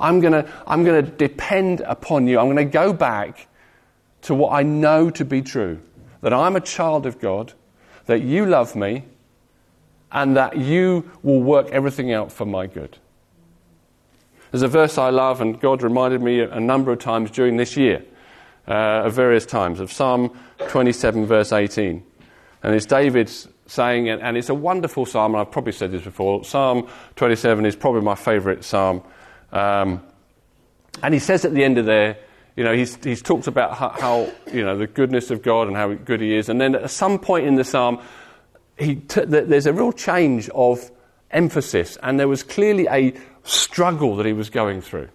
I'm 0.00 0.20
going 0.20 0.32
to 0.32 0.50
I'm 0.66 0.84
going 0.84 1.04
to 1.04 1.10
depend 1.10 1.82
upon 1.82 2.26
you. 2.26 2.38
I'm 2.38 2.46
going 2.46 2.56
to 2.56 2.64
go 2.64 2.92
back 2.92 3.46
to 4.22 4.34
what 4.34 4.52
I 4.52 4.62
know 4.62 5.10
to 5.10 5.24
be 5.24 5.42
true 5.42 5.80
that 6.20 6.32
I'm 6.32 6.56
a 6.56 6.60
child 6.60 7.06
of 7.06 7.18
God, 7.18 7.52
that 8.06 8.22
you 8.22 8.46
love 8.46 8.76
me, 8.76 9.04
and 10.12 10.36
that 10.36 10.56
you 10.56 11.10
will 11.22 11.42
work 11.42 11.70
everything 11.70 12.12
out 12.12 12.32
for 12.32 12.44
my 12.44 12.66
good. 12.66 12.98
There's 14.50 14.62
a 14.62 14.68
verse 14.68 14.98
I 14.98 15.10
love, 15.10 15.40
and 15.40 15.60
God 15.60 15.82
reminded 15.82 16.20
me 16.20 16.40
a 16.40 16.60
number 16.60 16.90
of 16.92 16.98
times 16.98 17.30
during 17.30 17.56
this 17.56 17.76
year, 17.76 18.04
uh, 18.66 19.06
at 19.06 19.12
various 19.12 19.46
times, 19.46 19.80
of 19.80 19.92
Psalm 19.92 20.36
27, 20.68 21.26
verse 21.26 21.52
18. 21.52 22.02
And 22.62 22.74
it's 22.74 22.86
David's 22.86 23.48
saying, 23.66 24.08
and 24.10 24.36
it's 24.36 24.48
a 24.48 24.54
wonderful 24.54 25.06
psalm, 25.06 25.34
and 25.34 25.40
I've 25.40 25.52
probably 25.52 25.72
said 25.72 25.92
this 25.92 26.02
before. 26.02 26.44
Psalm 26.44 26.88
27 27.14 27.64
is 27.64 27.76
probably 27.76 28.02
my 28.02 28.16
favourite 28.16 28.64
psalm. 28.64 29.02
Um, 29.52 30.02
and 31.02 31.14
he 31.14 31.20
says 31.20 31.44
at 31.44 31.52
the 31.52 31.64
end 31.64 31.78
of 31.78 31.86
there, 31.86 32.18
you 32.56 32.64
know, 32.64 32.74
he's, 32.74 32.96
he's 33.02 33.22
talked 33.22 33.46
about 33.46 33.74
how, 33.74 33.88
how, 33.88 34.32
you 34.52 34.64
know, 34.64 34.76
the 34.76 34.86
goodness 34.86 35.30
of 35.30 35.42
God 35.42 35.68
and 35.68 35.76
how 35.76 35.94
good 35.94 36.20
he 36.20 36.34
is. 36.34 36.48
And 36.48 36.60
then 36.60 36.74
at 36.74 36.90
some 36.90 37.18
point 37.18 37.46
in 37.46 37.54
the 37.54 37.64
psalm, 37.64 38.00
he 38.78 38.96
t- 38.96 39.24
there's 39.24 39.66
a 39.66 39.72
real 39.72 39.92
change 39.92 40.48
of 40.50 40.90
emphasis, 41.30 41.96
and 42.02 42.18
there 42.18 42.28
was 42.28 42.42
clearly 42.42 42.86
a 42.88 43.14
struggle 43.44 44.16
that 44.16 44.26
he 44.26 44.32
was 44.32 44.50
going 44.50 44.80
through. 44.80 45.08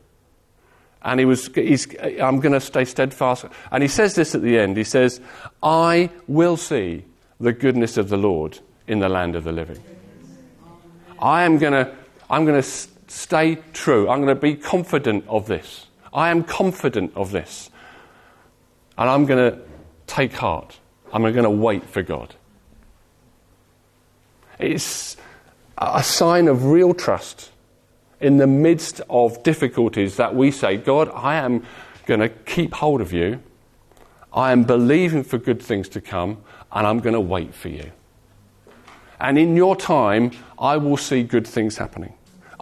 And 1.02 1.20
he 1.20 1.26
was, 1.26 1.48
he's 1.54 1.88
I'm 2.02 2.40
going 2.40 2.54
to 2.54 2.62
stay 2.62 2.86
steadfast. 2.86 3.46
And 3.72 3.84
he 3.84 3.90
says 3.90 4.16
this 4.16 4.34
at 4.34 4.42
the 4.42 4.58
end. 4.58 4.76
He 4.76 4.84
says, 4.84 5.22
I 5.62 6.10
will 6.28 6.58
see 6.58 7.06
the 7.40 7.54
goodness 7.54 7.98
of 7.98 8.10
the 8.10 8.18
Lord 8.18 8.60
in 8.88 9.00
the 9.00 9.10
land 9.10 9.36
of 9.36 9.44
the 9.44 9.52
living. 9.52 9.80
I 11.20 11.44
am 11.44 11.60
going 11.60 11.74
to, 11.74 11.94
I'm 12.30 12.46
going 12.46 12.62
to 12.62 12.68
stay 13.08 13.60
true. 13.74 14.10
I'm 14.10 14.22
going 14.22 14.36
to 14.36 14.42
be 14.42 14.56
confident 14.56 15.26
of 15.28 15.48
this. 15.48 15.88
I 16.14 16.30
am 16.30 16.44
confident 16.44 17.14
of 17.16 17.32
this. 17.32 17.70
And 18.98 19.10
I'm 19.10 19.26
going 19.26 19.52
to 19.52 19.60
take 20.08 20.34
heart. 20.34 20.80
I'm 21.12 21.22
going 21.22 21.44
to 21.44 21.50
wait 21.50 21.84
for 21.84 22.02
God. 22.02 22.36
It's 24.60 25.18
a 25.78 26.04
sign 26.04 26.48
of 26.48 26.66
real 26.66 26.94
trust 26.94 27.52
in 28.22 28.38
the 28.38 28.48
midst 28.48 29.02
of 29.10 29.44
difficulties 29.44 30.16
that 30.16 30.34
we 30.34 30.52
say, 30.52 30.78
God, 30.78 31.10
I 31.14 31.36
am 31.36 31.66
going 32.06 32.22
to 32.22 32.30
keep 32.30 32.74
hold 32.74 33.02
of 33.02 33.12
you. 33.12 33.42
I 34.34 34.52
am 34.52 34.64
believing 34.64 35.24
for 35.24 35.38
good 35.38 35.62
things 35.62 35.90
to 35.90 36.02
come, 36.02 36.42
and 36.72 36.88
I'm 36.88 37.00
going 37.00 37.14
to 37.14 37.22
wait 37.22 37.54
for 37.54 37.70
you. 37.70 37.92
And 39.20 39.38
in 39.38 39.56
your 39.56 39.76
time, 39.76 40.32
I 40.60 40.78
will 40.78 40.98
see 40.98 41.24
good 41.24 41.48
things 41.48 41.78
happening. 41.78 42.14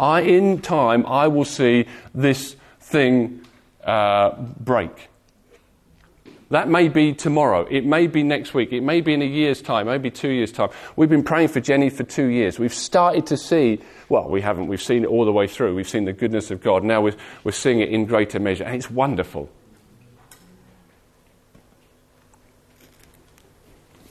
I, 0.03 0.21
in 0.21 0.59
time, 0.59 1.05
I 1.05 1.29
will 1.29 1.45
see 1.45 1.85
this 2.13 2.57
thing 2.81 3.45
uh, 3.85 4.31
break. 4.59 4.91
That 6.49 6.67
may 6.67 6.89
be 6.89 7.13
tomorrow. 7.13 7.65
It 7.71 7.85
may 7.85 8.07
be 8.07 8.21
next 8.21 8.53
week. 8.53 8.73
It 8.73 8.81
may 8.81 8.99
be 8.99 9.13
in 9.13 9.21
a 9.21 9.25
year's 9.25 9.61
time, 9.61 9.87
maybe 9.87 10.11
two 10.11 10.29
years' 10.29 10.51
time. 10.51 10.69
We've 10.97 11.09
been 11.09 11.23
praying 11.23 11.47
for 11.47 11.61
Jenny 11.61 11.89
for 11.89 12.03
two 12.03 12.25
years. 12.25 12.59
We've 12.59 12.73
started 12.73 13.25
to 13.27 13.37
see, 13.37 13.79
well, 14.09 14.27
we 14.27 14.41
haven't. 14.41 14.67
We've 14.67 14.81
seen 14.81 15.03
it 15.03 15.07
all 15.07 15.23
the 15.23 15.31
way 15.31 15.47
through. 15.47 15.73
We've 15.73 15.87
seen 15.87 16.03
the 16.03 16.13
goodness 16.13 16.51
of 16.51 16.61
God. 16.61 16.83
Now 16.83 16.99
we're, 17.01 17.15
we're 17.45 17.53
seeing 17.53 17.79
it 17.79 17.89
in 17.89 18.05
greater 18.05 18.39
measure. 18.39 18.65
And 18.65 18.75
it's 18.75 18.91
wonderful. 18.91 19.49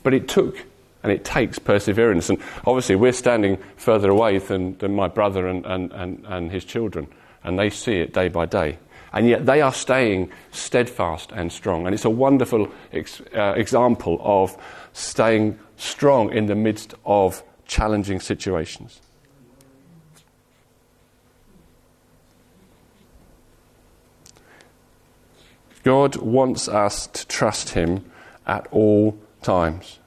But 0.01 0.15
it 0.15 0.27
took 0.27 0.65
and 1.03 1.11
it 1.11 1.23
takes 1.23 1.59
perseverance. 1.59 2.29
And 2.29 2.39
obviously, 2.65 2.95
we're 2.95 3.11
standing 3.11 3.57
further 3.75 4.09
away 4.09 4.39
than, 4.39 4.77
than 4.79 4.95
my 4.95 5.07
brother 5.07 5.47
and, 5.47 5.65
and, 5.65 5.91
and, 5.91 6.25
and 6.27 6.51
his 6.51 6.65
children, 6.65 7.07
and 7.43 7.59
they 7.59 7.69
see 7.69 7.99
it 7.99 8.13
day 8.13 8.29
by 8.29 8.45
day 8.45 8.77
and 9.13 9.27
yet 9.27 9.45
they 9.45 9.61
are 9.61 9.71
staying 9.71 10.31
steadfast 10.51 11.31
and 11.31 11.51
strong. 11.51 11.85
And 11.85 11.93
it's 11.93 12.03
a 12.03 12.09
wonderful 12.09 12.67
ex- 12.91 13.21
uh, 13.35 13.53
example 13.55 14.19
of 14.21 14.57
staying 14.91 15.59
strong 15.77 16.33
in 16.33 16.47
the 16.47 16.55
midst 16.55 16.95
of 17.05 17.43
challenging 17.67 18.19
situations. 18.19 18.99
God 25.83 26.15
wants 26.15 26.67
us 26.67 27.07
to 27.07 27.27
trust 27.27 27.69
Him 27.69 28.09
at 28.47 28.67
all 28.71 29.17
times. 29.41 29.99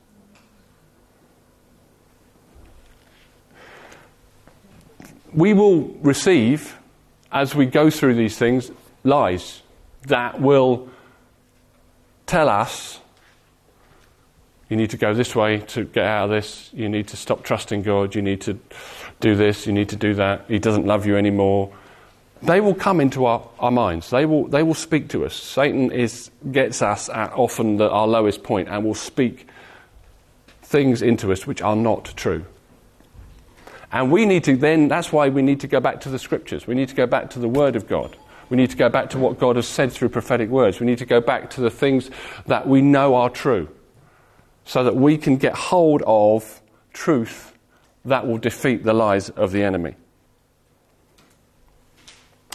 We 5.36 5.52
will 5.52 5.82
receive, 6.00 6.78
as 7.30 7.54
we 7.54 7.66
go 7.66 7.90
through 7.90 8.14
these 8.14 8.38
things, 8.38 8.72
lies 9.04 9.62
that 10.06 10.40
will 10.40 10.88
tell 12.24 12.48
us 12.48 13.00
you 14.70 14.76
need 14.76 14.90
to 14.90 14.96
go 14.96 15.14
this 15.14 15.36
way 15.36 15.58
to 15.58 15.84
get 15.84 16.04
out 16.04 16.24
of 16.24 16.30
this, 16.30 16.70
you 16.72 16.88
need 16.88 17.06
to 17.08 17.16
stop 17.16 17.44
trusting 17.44 17.82
God, 17.82 18.14
you 18.14 18.22
need 18.22 18.40
to 18.40 18.58
do 19.20 19.36
this, 19.36 19.66
you 19.66 19.72
need 19.72 19.90
to 19.90 19.96
do 19.96 20.14
that, 20.14 20.46
He 20.48 20.58
doesn't 20.58 20.86
love 20.86 21.06
you 21.06 21.16
anymore. 21.16 21.70
they 22.42 22.60
will 22.60 22.74
come 22.74 23.00
into 23.00 23.26
our, 23.26 23.46
our 23.58 23.70
minds. 23.70 24.10
They 24.10 24.26
will, 24.26 24.48
they 24.48 24.62
will 24.62 24.74
speak 24.74 25.08
to 25.10 25.24
us. 25.24 25.34
Satan 25.34 25.92
is, 25.92 26.30
gets 26.50 26.82
us 26.82 27.08
at 27.10 27.32
often 27.34 27.76
the, 27.76 27.88
our 27.90 28.08
lowest 28.08 28.42
point 28.42 28.68
and 28.68 28.84
will 28.84 28.94
speak 28.94 29.46
things 30.62 31.02
into 31.02 31.30
us 31.30 31.46
which 31.46 31.62
are 31.62 31.76
not 31.76 32.12
true. 32.16 32.44
And 33.92 34.10
we 34.10 34.26
need 34.26 34.44
to 34.44 34.56
then, 34.56 34.88
that's 34.88 35.12
why 35.12 35.28
we 35.28 35.42
need 35.42 35.60
to 35.60 35.68
go 35.68 35.80
back 35.80 36.00
to 36.02 36.08
the 36.08 36.18
scriptures. 36.18 36.66
We 36.66 36.74
need 36.74 36.88
to 36.88 36.94
go 36.94 37.06
back 37.06 37.30
to 37.30 37.38
the 37.38 37.48
Word 37.48 37.76
of 37.76 37.86
God. 37.86 38.16
We 38.48 38.56
need 38.56 38.70
to 38.70 38.76
go 38.76 38.88
back 38.88 39.10
to 39.10 39.18
what 39.18 39.38
God 39.38 39.56
has 39.56 39.66
said 39.66 39.92
through 39.92 40.10
prophetic 40.10 40.48
words. 40.48 40.80
We 40.80 40.86
need 40.86 40.98
to 40.98 41.06
go 41.06 41.20
back 41.20 41.50
to 41.50 41.60
the 41.60 41.70
things 41.70 42.10
that 42.46 42.66
we 42.66 42.80
know 42.80 43.14
are 43.14 43.30
true 43.30 43.68
so 44.64 44.84
that 44.84 44.96
we 44.96 45.16
can 45.16 45.36
get 45.36 45.54
hold 45.54 46.02
of 46.06 46.60
truth 46.92 47.56
that 48.04 48.26
will 48.26 48.38
defeat 48.38 48.84
the 48.84 48.92
lies 48.92 49.30
of 49.30 49.52
the 49.52 49.62
enemy. 49.62 49.94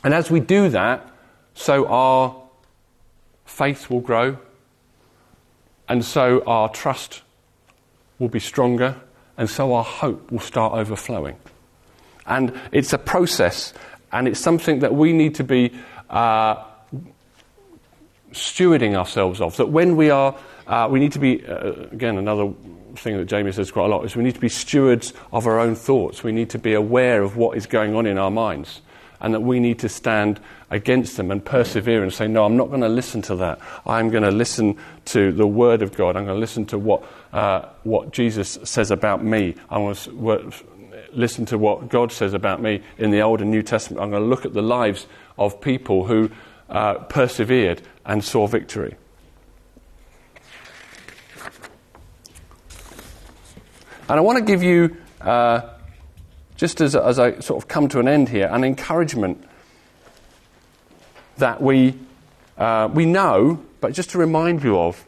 And 0.04 0.14
as 0.14 0.32
we 0.32 0.40
do 0.40 0.70
that, 0.70 1.08
so 1.54 1.86
our 1.88 2.36
faith 3.46 3.90
will 3.90 4.00
grow, 4.00 4.38
and 5.88 6.04
so 6.04 6.44
our 6.46 6.70
trust 6.70 7.22
will 8.18 8.30
be 8.30 8.40
stronger, 8.40 8.96
and 9.38 9.50
so 9.50 9.74
our 9.74 9.84
hope 9.84 10.32
will 10.32 10.40
start 10.40 10.74
overflowing. 10.74 11.36
And 12.26 12.60
it's 12.72 12.94
a 12.94 12.98
process, 12.98 13.74
and 14.12 14.28
it's 14.28 14.40
something 14.40 14.80
that 14.80 14.94
we 14.94 15.14
need 15.14 15.36
to 15.36 15.44
be 15.44 15.74
uh, 16.10 16.64
stewarding 18.32 18.96
ourselves 18.96 19.42
of. 19.42 19.58
That 19.58 19.70
when 19.70 19.96
we 19.96 20.10
are, 20.10 20.36
uh, 20.68 20.88
we 20.90 21.00
need 21.00 21.12
to 21.14 21.20
be, 21.20 21.46
uh, 21.46 21.72
again, 21.92 22.18
another 22.18 22.54
thing 22.96 23.18
that 23.18 23.26
Jamie 23.26 23.52
says 23.52 23.72
quite 23.72 23.86
a 23.86 23.88
lot 23.88 24.06
is 24.06 24.16
we 24.16 24.24
need 24.24 24.36
to 24.36 24.42
be 24.42 24.50
stewards 24.50 25.14
of 25.32 25.48
our 25.48 25.60
own 25.60 25.76
thoughts. 25.76 26.24
We 26.24 26.32
need 26.32 26.50
to 26.52 26.60
be 26.60 26.74
aware 26.74 27.24
of 27.24 27.38
what 27.38 27.58
is 27.58 27.66
going 27.66 27.96
on 27.96 28.06
in 28.06 28.18
our 28.18 28.32
minds 28.32 28.82
and 29.22 29.34
that 29.34 29.42
we 29.42 29.60
need 29.60 29.80
to 29.80 29.90
stand 29.90 30.40
against 30.70 31.16
them 31.16 31.32
and 31.32 31.46
persevere 31.46 32.04
and 32.04 32.12
say, 32.12 32.28
No, 32.28 32.44
I'm 32.44 32.58
not 32.58 32.70
going 32.70 32.82
to 32.82 32.90
listen 32.90 33.22
to 33.24 33.36
that. 33.38 33.60
I'm 33.86 34.10
going 34.10 34.24
to 34.24 34.32
listen 34.32 34.78
to 35.06 35.32
the 35.32 35.48
Word 35.48 35.82
of 35.82 35.96
God. 35.96 36.16
I'm 36.16 36.26
going 36.26 36.36
to 36.36 36.40
listen 36.40 36.66
to 36.68 36.80
what, 36.80 37.04
uh, 37.34 37.70
what 37.84 38.12
Jesus 38.12 38.60
says 38.64 38.92
about 38.92 39.24
me. 39.24 39.56
I'm 39.70 39.84
going 39.84 39.96
to 39.96 40.54
listen 41.14 41.46
to 41.48 41.58
what 41.58 41.90
God 41.90 42.12
says 42.12 42.34
about 42.34 42.62
me 42.62 42.82
in 42.98 43.12
the 43.12 43.22
Old 43.22 43.42
and 43.42 43.52
New 43.52 43.64
Testament. 43.64 44.02
I'm 44.02 44.10
going 44.10 44.24
to 44.24 44.30
look 44.30 44.46
at 44.46 44.54
the 44.54 44.62
lives 44.62 45.08
of 45.38 45.62
people 45.62 46.06
who 46.06 46.30
uh, 46.70 46.96
persevered 46.96 47.82
and 48.06 48.24
saw 48.24 48.48
victory. 48.48 48.96
And 54.10 54.18
I 54.18 54.22
want 54.22 54.40
to 54.40 54.44
give 54.44 54.62
you 54.62 54.98
uh, 55.22 55.62
just 56.58 56.82
as, 56.82 56.96
as 56.96 57.18
I 57.18 57.40
sort 57.40 57.64
of 57.64 57.68
come 57.68 57.88
to 57.90 58.00
an 58.00 58.08
end 58.08 58.30
here, 58.30 58.50
an 58.52 58.64
encouragement 58.64 59.44
that 61.38 61.62
we, 61.62 61.98
uh, 62.58 62.90
we 62.94 63.06
know, 63.06 63.64
but 63.80 63.94
just 63.94 64.10
to 64.12 64.18
remind 64.18 64.64
you 64.64 64.78
of. 64.78 65.06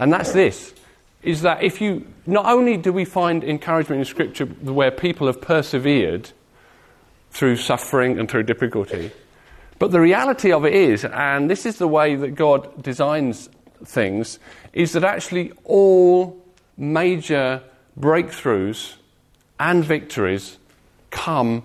And 0.00 0.12
that's 0.12 0.32
this 0.32 0.74
is 1.22 1.42
that 1.42 1.62
if 1.62 1.82
you, 1.82 2.06
not 2.26 2.46
only 2.46 2.78
do 2.78 2.92
we 2.92 3.04
find 3.04 3.44
encouragement 3.44 3.98
in 4.00 4.06
Scripture 4.06 4.46
where 4.46 4.90
people 4.90 5.26
have 5.26 5.40
persevered 5.40 6.30
through 7.30 7.56
suffering 7.56 8.18
and 8.18 8.28
through 8.28 8.44
difficulty, 8.44 9.12
but 9.78 9.90
the 9.90 10.00
reality 10.00 10.50
of 10.50 10.64
it 10.64 10.72
is, 10.72 11.04
and 11.04 11.50
this 11.50 11.66
is 11.66 11.76
the 11.76 11.86
way 11.86 12.16
that 12.16 12.34
God 12.34 12.82
designs 12.82 13.50
things, 13.84 14.38
is 14.72 14.92
that 14.92 15.04
actually 15.04 15.52
all 15.64 16.42
major 16.78 17.62
breakthroughs 17.98 18.94
and 19.58 19.84
victories 19.84 20.56
come 21.10 21.62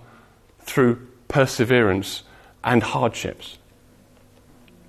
through 0.59 1.07
perseverance 1.29 2.23
and 2.63 2.83
hardships. 2.83 3.57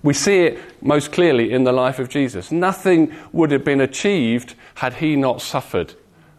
We 0.07 0.15
see 0.15 0.45
it 0.45 0.61
most 0.81 1.11
clearly 1.11 1.51
in 1.51 1.65
the 1.65 1.73
life 1.73 1.99
of 1.99 2.09
Jesus. 2.09 2.53
Nothing 2.53 3.13
would 3.33 3.51
have 3.51 3.65
been 3.65 3.81
achieved 3.81 4.55
had 4.77 4.95
he 4.95 5.17
not 5.17 5.43
suffered 5.43 5.95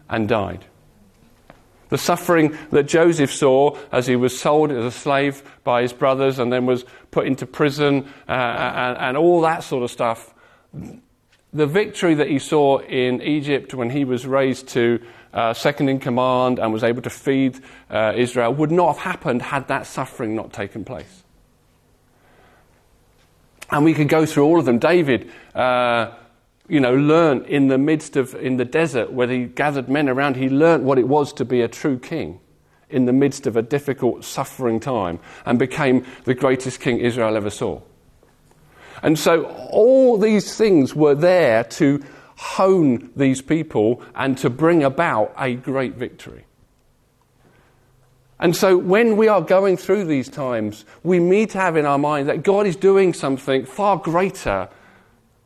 and 0.08 0.26
died. 0.26 0.64
The 1.90 1.98
suffering 1.98 2.56
that 2.70 2.84
Joseph 2.84 3.30
saw 3.30 3.76
as 3.92 4.06
he 4.06 4.16
was 4.16 4.40
sold 4.40 4.70
as 4.70 4.86
a 4.86 4.90
slave 4.90 5.42
by 5.64 5.82
his 5.82 5.92
brothers 5.92 6.38
and 6.38 6.50
then 6.50 6.64
was 6.64 6.86
put 7.10 7.26
into 7.26 7.44
prison 7.44 8.08
uh, 8.26 8.32
and, 8.32 8.96
and 8.96 9.16
all 9.18 9.42
that 9.42 9.62
sort 9.62 9.82
of 9.82 9.90
stuff. 9.90 10.32
The 11.52 11.66
victory 11.66 12.14
that 12.14 12.28
he 12.30 12.38
saw 12.38 12.78
in 12.78 13.20
Egypt 13.20 13.74
when 13.74 13.90
he 13.90 14.06
was 14.06 14.26
raised 14.26 14.68
to 14.68 14.98
uh, 15.34 15.52
second 15.52 15.90
in 15.90 16.00
command 16.00 16.58
and 16.58 16.72
was 16.72 16.84
able 16.84 17.02
to 17.02 17.10
feed 17.10 17.60
uh, 17.90 18.14
Israel 18.16 18.54
would 18.54 18.70
not 18.70 18.94
have 18.94 19.02
happened 19.02 19.42
had 19.42 19.68
that 19.68 19.86
suffering 19.86 20.34
not 20.34 20.54
taken 20.54 20.86
place. 20.86 21.17
And 23.70 23.84
we 23.84 23.94
could 23.94 24.08
go 24.08 24.24
through 24.24 24.44
all 24.44 24.58
of 24.58 24.64
them. 24.64 24.78
David, 24.78 25.30
uh, 25.54 26.12
you 26.68 26.80
know, 26.80 26.94
learned 26.94 27.46
in 27.46 27.68
the 27.68 27.78
midst 27.78 28.16
of, 28.16 28.34
in 28.34 28.56
the 28.56 28.64
desert 28.64 29.12
where 29.12 29.28
he 29.28 29.44
gathered 29.44 29.88
men 29.88 30.08
around, 30.08 30.36
he 30.36 30.48
learned 30.48 30.84
what 30.84 30.98
it 30.98 31.08
was 31.08 31.32
to 31.34 31.44
be 31.44 31.60
a 31.60 31.68
true 31.68 31.98
king 31.98 32.40
in 32.90 33.04
the 33.04 33.12
midst 33.12 33.46
of 33.46 33.56
a 33.56 33.62
difficult, 33.62 34.24
suffering 34.24 34.80
time 34.80 35.18
and 35.44 35.58
became 35.58 36.06
the 36.24 36.34
greatest 36.34 36.80
king 36.80 36.98
Israel 36.98 37.36
ever 37.36 37.50
saw. 37.50 37.80
And 39.02 39.18
so 39.18 39.44
all 39.70 40.18
these 40.18 40.56
things 40.56 40.94
were 40.94 41.14
there 41.14 41.64
to 41.64 42.02
hone 42.36 43.10
these 43.16 43.42
people 43.42 44.02
and 44.14 44.38
to 44.38 44.50
bring 44.50 44.82
about 44.82 45.34
a 45.36 45.54
great 45.54 45.94
victory. 45.94 46.44
And 48.40 48.54
so 48.54 48.76
when 48.78 49.16
we 49.16 49.26
are 49.28 49.40
going 49.40 49.76
through 49.76 50.04
these 50.04 50.28
times, 50.28 50.84
we 51.02 51.18
need 51.18 51.50
to 51.50 51.58
have 51.58 51.76
in 51.76 51.86
our 51.86 51.98
mind 51.98 52.28
that 52.28 52.42
God 52.42 52.66
is 52.66 52.76
doing 52.76 53.12
something 53.12 53.64
far 53.64 53.96
greater 53.96 54.68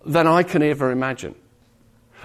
than 0.04 0.26
I 0.26 0.42
can 0.42 0.62
ever 0.62 0.90
imagine. 0.90 1.34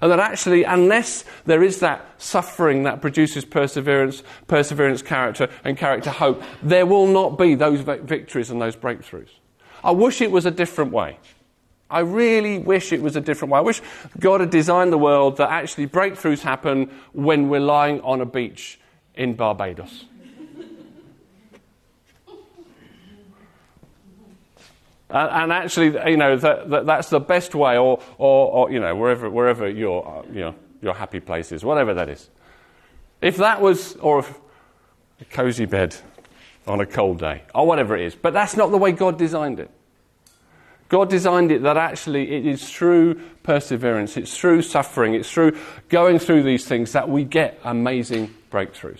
And 0.01 0.11
that 0.11 0.19
actually, 0.19 0.63
unless 0.63 1.25
there 1.45 1.63
is 1.63 1.79
that 1.79 2.05
suffering 2.17 2.83
that 2.83 3.01
produces 3.01 3.45
perseverance, 3.45 4.21
perseverance 4.47 5.01
character, 5.01 5.49
and 5.63 5.77
character 5.77 6.11
hope, 6.11 6.43
there 6.61 6.85
will 6.85 7.07
not 7.07 7.37
be 7.37 7.55
those 7.55 7.81
victories 7.81 8.51
and 8.51 8.61
those 8.61 8.75
breakthroughs. 8.75 9.29
I 9.83 9.91
wish 9.91 10.21
it 10.21 10.31
was 10.31 10.45
a 10.45 10.51
different 10.51 10.91
way. 10.91 11.17
I 11.89 11.99
really 11.99 12.59
wish 12.59 12.91
it 12.91 13.01
was 13.01 13.15
a 13.15 13.21
different 13.21 13.53
way. 13.53 13.59
I 13.59 13.61
wish 13.61 13.81
God 14.19 14.41
had 14.41 14.49
designed 14.49 14.91
the 14.91 14.97
world 14.97 15.37
that 15.37 15.49
actually 15.49 15.87
breakthroughs 15.87 16.41
happen 16.41 16.91
when 17.13 17.47
we're 17.49 17.61
lying 17.61 18.01
on 18.01 18.19
a 18.19 18.25
beach 18.25 18.79
in 19.15 19.35
Barbados. 19.35 20.05
And, 25.09 25.29
and, 25.43 25.53
actually, 25.53 26.09
you 26.09 26.17
know, 26.17 26.35
that, 26.37 26.69
that, 26.69 26.85
that's 26.85 27.09
the 27.09 27.19
best 27.19 27.55
way, 27.55 27.77
or, 27.77 28.01
or, 28.17 28.51
or, 28.51 28.71
you 28.71 28.79
know, 28.79 28.95
wherever, 28.95 29.29
wherever 29.29 29.69
your, 29.69 30.25
you 30.31 30.41
know, 30.41 30.55
your 30.81 30.93
happy 30.93 31.19
place 31.19 31.51
is, 31.51 31.63
whatever 31.63 31.93
that 31.93 32.09
is. 32.09 32.29
If 33.21 33.37
that 33.37 33.61
was, 33.61 33.95
or 33.95 34.25
a 35.21 35.25
cozy 35.25 35.65
bed 35.65 35.95
on 36.67 36.81
a 36.81 36.85
cold 36.85 37.19
day, 37.19 37.43
or 37.55 37.65
whatever 37.65 37.95
it 37.95 38.05
is. 38.05 38.15
But 38.15 38.33
that's 38.33 38.57
not 38.57 38.71
the 38.71 38.77
way 38.77 38.91
God 38.91 39.17
designed 39.17 39.59
it. 39.59 39.71
God 40.89 41.09
designed 41.09 41.51
it 41.51 41.63
that 41.63 41.77
actually 41.77 42.31
it 42.31 42.45
is 42.45 42.69
through 42.69 43.15
perseverance, 43.43 44.15
it's 44.15 44.37
through 44.37 44.61
suffering, 44.61 45.15
it's 45.15 45.29
through 45.29 45.57
going 45.89 46.19
through 46.19 46.43
these 46.43 46.65
things 46.65 46.93
that 46.93 47.09
we 47.09 47.23
get 47.23 47.59
amazing 47.63 48.33
breakthroughs. 48.51 48.99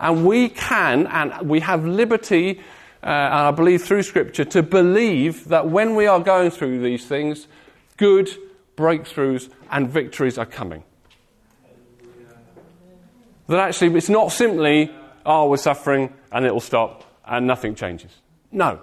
And 0.00 0.26
we 0.26 0.48
can, 0.48 1.06
and 1.06 1.48
we 1.48 1.60
have 1.60 1.86
liberty, 1.86 2.60
uh, 3.02 3.06
and 3.06 3.34
I 3.34 3.50
believe 3.50 3.82
through 3.82 4.04
Scripture, 4.04 4.44
to 4.44 4.62
believe 4.62 5.48
that 5.48 5.68
when 5.68 5.96
we 5.96 6.06
are 6.06 6.20
going 6.20 6.50
through 6.50 6.80
these 6.82 7.04
things, 7.04 7.48
good 7.96 8.30
breakthroughs 8.76 9.50
and 9.70 9.88
victories 9.88 10.38
are 10.38 10.46
coming. 10.46 10.84
That 13.48 13.58
actually 13.58 13.96
it's 13.96 14.08
not 14.08 14.32
simply, 14.32 14.90
oh, 15.26 15.50
we're 15.50 15.56
suffering 15.56 16.12
and 16.30 16.44
it'll 16.44 16.60
stop 16.60 17.04
and 17.26 17.46
nothing 17.46 17.74
changes. 17.74 18.10
No. 18.50 18.80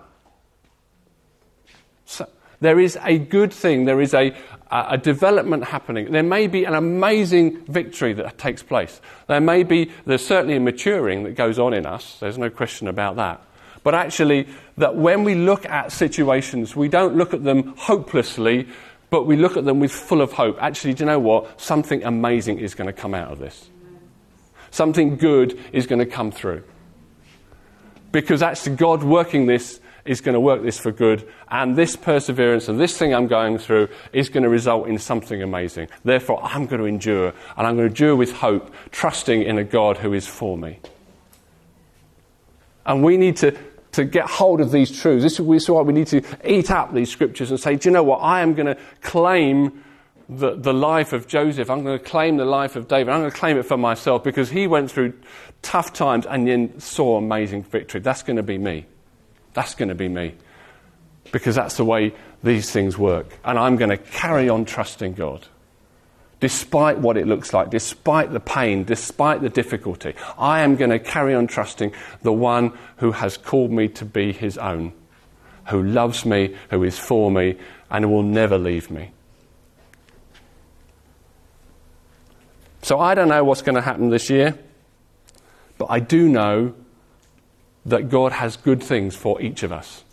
So 2.06 2.28
there 2.60 2.80
is 2.80 2.98
a 3.04 3.18
good 3.18 3.54
thing, 3.54 3.86
there 3.86 4.02
is 4.02 4.14
a, 4.14 4.36
a 4.70 4.98
development 4.98 5.64
happening. 5.64 6.12
There 6.12 6.24
may 6.24 6.48
be 6.48 6.66
an 6.66 6.76
amazing 6.76 7.64
victory 7.66 8.14
that 8.14 8.38
takes 8.38 8.64
place. 8.64 9.00
There 9.28 9.42
may 9.42 9.64
be, 9.64 9.92
there's 10.06 10.26
certainly 10.26 10.58
a 10.58 10.60
maturing 10.60 11.24
that 11.24 11.36
goes 11.36 11.58
on 11.58 11.74
in 11.74 11.86
us, 11.86 12.18
there's 12.20 12.38
no 12.38 12.50
question 12.50 12.88
about 12.88 13.16
that. 13.16 13.42
But 13.90 13.96
actually, 13.96 14.48
that 14.78 14.98
when 14.98 15.24
we 15.24 15.34
look 15.34 15.66
at 15.66 15.92
situations, 15.92 16.76
we 16.76 16.90
don't 16.90 17.16
look 17.16 17.34
at 17.34 17.44
them 17.44 17.74
hopelessly, 17.76 18.68
but 19.10 19.24
we 19.24 19.36
look 19.36 19.58
at 19.58 19.66
them 19.66 19.80
with 19.80 19.92
full 19.92 20.22
of 20.22 20.32
hope. 20.32 20.62
Actually, 20.62 20.94
do 20.94 21.06
you 21.06 21.06
know 21.08 21.18
what? 21.18 21.60
Something 21.60 22.04
amazing 22.04 22.60
is 22.60 22.76
going 22.76 22.86
to 22.86 22.94
come 22.94 23.16
out 23.16 23.32
of 23.32 23.40
this. 23.40 23.68
Something 24.70 25.18
good 25.18 25.60
is 25.72 25.88
going 25.88 25.98
to 25.98 26.06
come 26.06 26.30
through. 26.30 26.66
Because 28.12 28.44
actually, 28.44 28.76
God 28.76 29.02
working 29.02 29.48
this 29.48 29.80
is 30.06 30.22
going 30.22 30.36
to 30.36 30.40
work 30.40 30.62
this 30.62 30.78
for 30.78 30.92
good, 30.92 31.28
and 31.50 31.76
this 31.76 31.96
perseverance 31.96 32.68
and 32.68 32.80
this 32.80 32.96
thing 32.96 33.16
I'm 33.16 33.26
going 33.26 33.58
through 33.58 33.90
is 34.14 34.30
going 34.30 34.44
to 34.44 34.50
result 34.50 34.88
in 34.88 35.00
something 35.00 35.42
amazing. 35.42 35.88
Therefore, 36.04 36.44
I'm 36.44 36.68
going 36.68 36.80
to 36.80 36.86
endure, 36.86 37.34
and 37.58 37.66
I'm 37.66 37.76
going 37.76 37.90
to 37.90 37.92
endure 37.92 38.16
with 38.16 38.34
hope, 38.34 38.72
trusting 38.92 39.42
in 39.42 39.58
a 39.58 39.64
God 39.64 39.98
who 39.98 40.14
is 40.14 40.28
for 40.28 40.60
me. 40.60 40.78
And 42.86 43.04
we 43.04 43.18
need 43.18 43.38
to, 43.38 43.56
to 43.92 44.06
get 44.06 44.30
hold 44.30 44.62
of 44.62 44.72
these 44.72 44.92
truths. 44.92 45.24
This 45.24 45.40
is 45.40 45.70
why 45.70 45.82
we 45.82 45.94
need 45.94 46.08
to 46.08 46.22
eat 46.46 46.70
up 46.72 46.94
these 46.94 47.10
scriptures 47.10 47.50
and 47.50 47.60
say, 47.60 47.76
do 47.76 47.90
you 47.90 47.94
know 47.94 48.04
what? 48.04 48.18
I 48.18 48.42
am 48.42 48.54
going 48.54 48.68
to 48.68 48.78
claim 49.02 49.84
the, 50.30 50.56
the 50.56 50.74
life 50.74 51.12
of 51.12 51.28
Joseph. 51.28 51.70
I'm 51.70 51.84
going 51.84 51.98
to 51.98 52.04
claim 52.04 52.38
the 52.38 52.46
life 52.46 52.76
of 52.76 52.88
David. 52.88 53.12
I'm 53.12 53.22
going 53.22 53.32
to 53.32 53.38
claim 53.38 53.58
it 53.58 53.64
for 53.64 53.78
myself 53.78 54.24
because 54.24 54.50
he 54.50 54.68
went 54.68 54.92
through 54.92 55.14
tough 55.64 55.92
times 55.92 56.26
and 56.28 56.48
then 56.48 56.80
saw 56.80 57.18
amazing 57.18 57.64
victory. 57.64 58.00
That's 58.00 58.22
going 58.22 58.38
to 58.38 58.44
be 58.44 58.58
me. 58.58 58.86
That's 59.54 59.74
going 59.74 59.90
to 59.90 59.96
be 59.96 60.08
me. 60.08 60.36
Because 61.32 61.56
that's 61.56 61.78
the 61.78 61.86
way 61.86 62.14
these 62.44 62.72
things 62.72 62.98
work. 62.98 63.40
And 63.44 63.58
I'm 63.58 63.76
going 63.76 63.90
to 63.90 63.98
carry 63.98 64.50
on 64.50 64.66
trusting 64.66 65.14
God. 65.14 65.48
Despite 66.40 67.00
what 67.00 67.18
it 67.18 67.28
looks 67.28 67.54
like, 67.54 67.70
despite 67.70 68.32
the 68.32 68.40
pain, 68.40 68.86
despite 68.86 69.42
the 69.42 69.50
difficulty, 69.50 70.14
I 70.38 70.62
am 70.62 70.78
going 70.78 70.92
to 70.92 71.00
carry 71.00 71.36
on 71.36 71.48
trusting 71.48 71.92
the 72.22 72.32
one 72.32 72.78
who 72.98 73.12
has 73.12 73.36
called 73.36 73.72
me 73.72 73.90
to 73.90 74.06
be 74.06 74.32
his 74.32 74.58
own, 74.58 74.94
who 75.68 75.84
loves 75.84 76.26
me, 76.26 76.56
who 76.70 76.84
is 76.84 76.98
for 76.98 77.30
me, 77.30 77.58
and 77.92 78.10
will 78.10 78.24
never 78.24 78.58
leave 78.58 78.90
me. 78.90 79.12
So 82.82 83.00
I 83.00 83.16
don't 83.16 83.28
know 83.28 83.44
what's 83.44 83.62
going 83.62 83.76
to 83.76 83.82
happen 83.82 84.10
this 84.10 84.30
year, 84.30 84.58
but 85.78 85.88
I 85.90 86.00
do 86.00 86.30
know 86.30 86.74
that 87.86 88.10
God 88.10 88.32
has 88.32 88.56
good 88.56 88.82
things 88.82 89.16
for 89.16 89.42
each 89.42 89.64
of 89.64 89.74
us. 89.74 90.04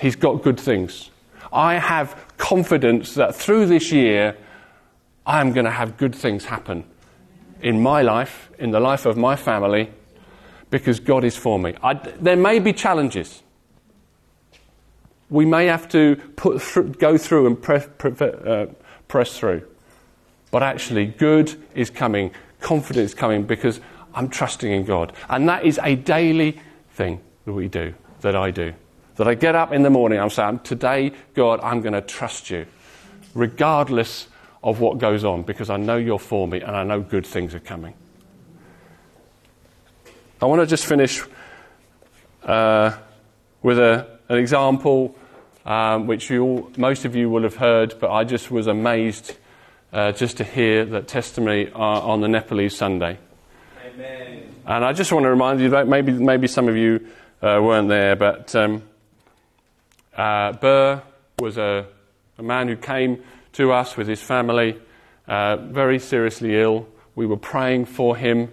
He's 0.00 0.16
got 0.16 0.42
good 0.42 0.58
things. 0.58 1.10
I 1.52 1.74
have 1.74 2.24
confidence 2.38 3.14
that 3.14 3.34
through 3.34 3.66
this 3.66 3.92
year, 3.92 4.36
I 5.30 5.40
am 5.40 5.52
going 5.52 5.64
to 5.64 5.70
have 5.70 5.96
good 5.96 6.12
things 6.12 6.46
happen 6.46 6.82
in 7.62 7.80
my 7.80 8.02
life, 8.02 8.50
in 8.58 8.72
the 8.72 8.80
life 8.80 9.06
of 9.06 9.16
my 9.16 9.36
family, 9.36 9.92
because 10.70 10.98
God 10.98 11.22
is 11.22 11.36
for 11.36 11.56
me. 11.56 11.76
I, 11.84 11.94
there 11.94 12.34
may 12.34 12.58
be 12.58 12.72
challenges. 12.72 13.44
We 15.28 15.46
may 15.46 15.66
have 15.66 15.88
to 15.90 16.16
put 16.34 16.60
th- 16.60 16.98
go 16.98 17.16
through 17.16 17.46
and 17.46 17.62
pre- 17.62 17.78
uh, 18.20 18.66
press 19.06 19.38
through. 19.38 19.68
But 20.50 20.64
actually, 20.64 21.06
good 21.06 21.54
is 21.76 21.90
coming, 21.90 22.32
confidence 22.58 23.12
is 23.12 23.14
coming 23.14 23.44
because 23.44 23.80
I'm 24.12 24.30
trusting 24.30 24.72
in 24.72 24.84
God. 24.84 25.12
And 25.28 25.48
that 25.48 25.64
is 25.64 25.78
a 25.84 25.94
daily 25.94 26.60
thing 26.94 27.20
that 27.44 27.52
we 27.52 27.68
do, 27.68 27.94
that 28.22 28.34
I 28.34 28.50
do. 28.50 28.74
That 29.14 29.28
I 29.28 29.34
get 29.34 29.54
up 29.54 29.70
in 29.70 29.84
the 29.84 29.90
morning, 29.90 30.18
I'm 30.18 30.30
saying, 30.30 30.62
Today, 30.64 31.12
God, 31.34 31.60
I'm 31.62 31.82
going 31.82 31.92
to 31.92 32.00
trust 32.00 32.50
you, 32.50 32.66
regardless 33.32 34.26
of 34.62 34.80
what 34.80 34.98
goes 34.98 35.24
on, 35.24 35.42
because 35.42 35.70
I 35.70 35.76
know 35.76 35.96
you're 35.96 36.18
for 36.18 36.46
me 36.46 36.60
and 36.60 36.76
I 36.76 36.84
know 36.84 37.00
good 37.00 37.26
things 37.26 37.54
are 37.54 37.60
coming. 37.60 37.94
I 40.42 40.46
want 40.46 40.60
to 40.60 40.66
just 40.66 40.86
finish 40.86 41.22
uh, 42.44 42.96
with 43.62 43.78
a, 43.78 44.18
an 44.28 44.38
example 44.38 45.16
um, 45.64 46.06
which 46.06 46.30
you 46.30 46.72
most 46.76 47.04
of 47.04 47.14
you 47.14 47.28
will 47.28 47.42
have 47.42 47.56
heard, 47.56 47.94
but 48.00 48.10
I 48.10 48.24
just 48.24 48.50
was 48.50 48.66
amazed 48.66 49.36
uh, 49.92 50.12
just 50.12 50.38
to 50.38 50.44
hear 50.44 50.84
that 50.86 51.08
testimony 51.08 51.70
uh, 51.72 51.78
on 51.78 52.20
the 52.20 52.28
Nepalese 52.28 52.76
Sunday. 52.76 53.18
Amen. 53.84 54.54
And 54.66 54.84
I 54.84 54.92
just 54.92 55.12
want 55.12 55.24
to 55.24 55.30
remind 55.30 55.60
you 55.60 55.70
that 55.70 55.88
maybe, 55.88 56.12
maybe 56.12 56.46
some 56.46 56.68
of 56.68 56.76
you 56.76 57.06
uh, 57.42 57.58
weren't 57.62 57.88
there, 57.88 58.16
but 58.16 58.54
um, 58.54 58.82
uh, 60.16 60.52
Burr 60.52 61.02
was 61.38 61.58
a, 61.58 61.86
a, 62.38 62.42
man 62.42 62.68
who 62.68 62.76
came 62.76 63.22
to 63.52 63.72
us 63.72 63.96
with 63.96 64.06
his 64.06 64.20
family, 64.20 64.78
uh, 65.26 65.56
very 65.56 65.98
seriously 65.98 66.60
ill. 66.60 66.86
We 67.14 67.26
were 67.26 67.36
praying 67.36 67.86
for 67.86 68.16
him, 68.16 68.52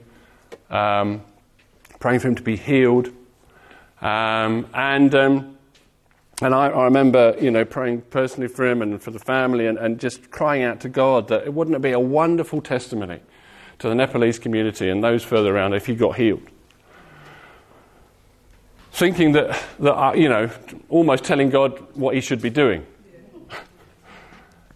um, 0.70 1.22
praying 2.00 2.20
for 2.20 2.28
him 2.30 2.36
to 2.36 2.44
be 2.44 2.56
healed. 2.56 3.10
Um, 4.02 4.68
and 4.74 5.14
um, 5.16 5.58
and 6.40 6.54
I, 6.54 6.68
I, 6.68 6.84
remember, 6.84 7.36
you 7.42 7.50
know, 7.50 7.66
praying 7.66 8.02
personally 8.12 8.48
for 8.48 8.68
him 8.68 8.84
and 8.84 9.02
for 9.02 9.10
the 9.10 9.18
family 9.18 9.66
and, 9.66 9.80
and 9.80 10.00
just 10.00 10.30
crying 10.30 10.62
out 10.62 10.80
to 10.82 10.90
God 10.90 11.30
that 11.30 11.46
it 11.46 11.54
wouldn't 11.54 11.76
it 11.76 11.82
be 11.82 11.94
a 11.94 12.00
wonderful 12.00 12.62
testimony 12.62 13.22
to 13.80 13.90
the 13.90 13.96
Nepalese 13.96 14.38
community 14.38 14.90
and 14.90 15.04
those 15.04 15.24
further 15.24 15.56
around 15.56 15.74
if 15.74 15.88
he 15.88 15.96
got 15.96 16.16
healed. 16.16 16.44
Thinking 18.92 19.32
that, 19.32 19.64
that 19.80 19.94
uh, 19.94 20.14
you 20.14 20.30
know, 20.30 20.52
almost 20.90 21.24
telling 21.24 21.50
God 21.50 21.80
what 21.96 22.14
he 22.14 22.22
should 22.22 22.42
be 22.42 22.52
doing. 22.52 22.86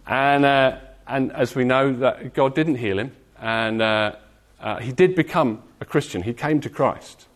And, 0.06 0.44
uh, 0.44 0.78
and 1.06 1.32
as 1.32 1.54
we 1.54 1.64
know, 1.64 1.92
that 1.94 2.34
God 2.34 2.54
didn't 2.54 2.76
heal 2.76 2.98
him, 2.98 3.12
and 3.40 3.82
uh, 3.82 4.16
uh, 4.60 4.78
he 4.78 4.92
did 4.92 5.14
become 5.14 5.62
a 5.80 5.84
Christian. 5.84 6.22
He 6.22 6.32
came 6.32 6.60
to 6.60 6.70
Christ, 6.70 7.26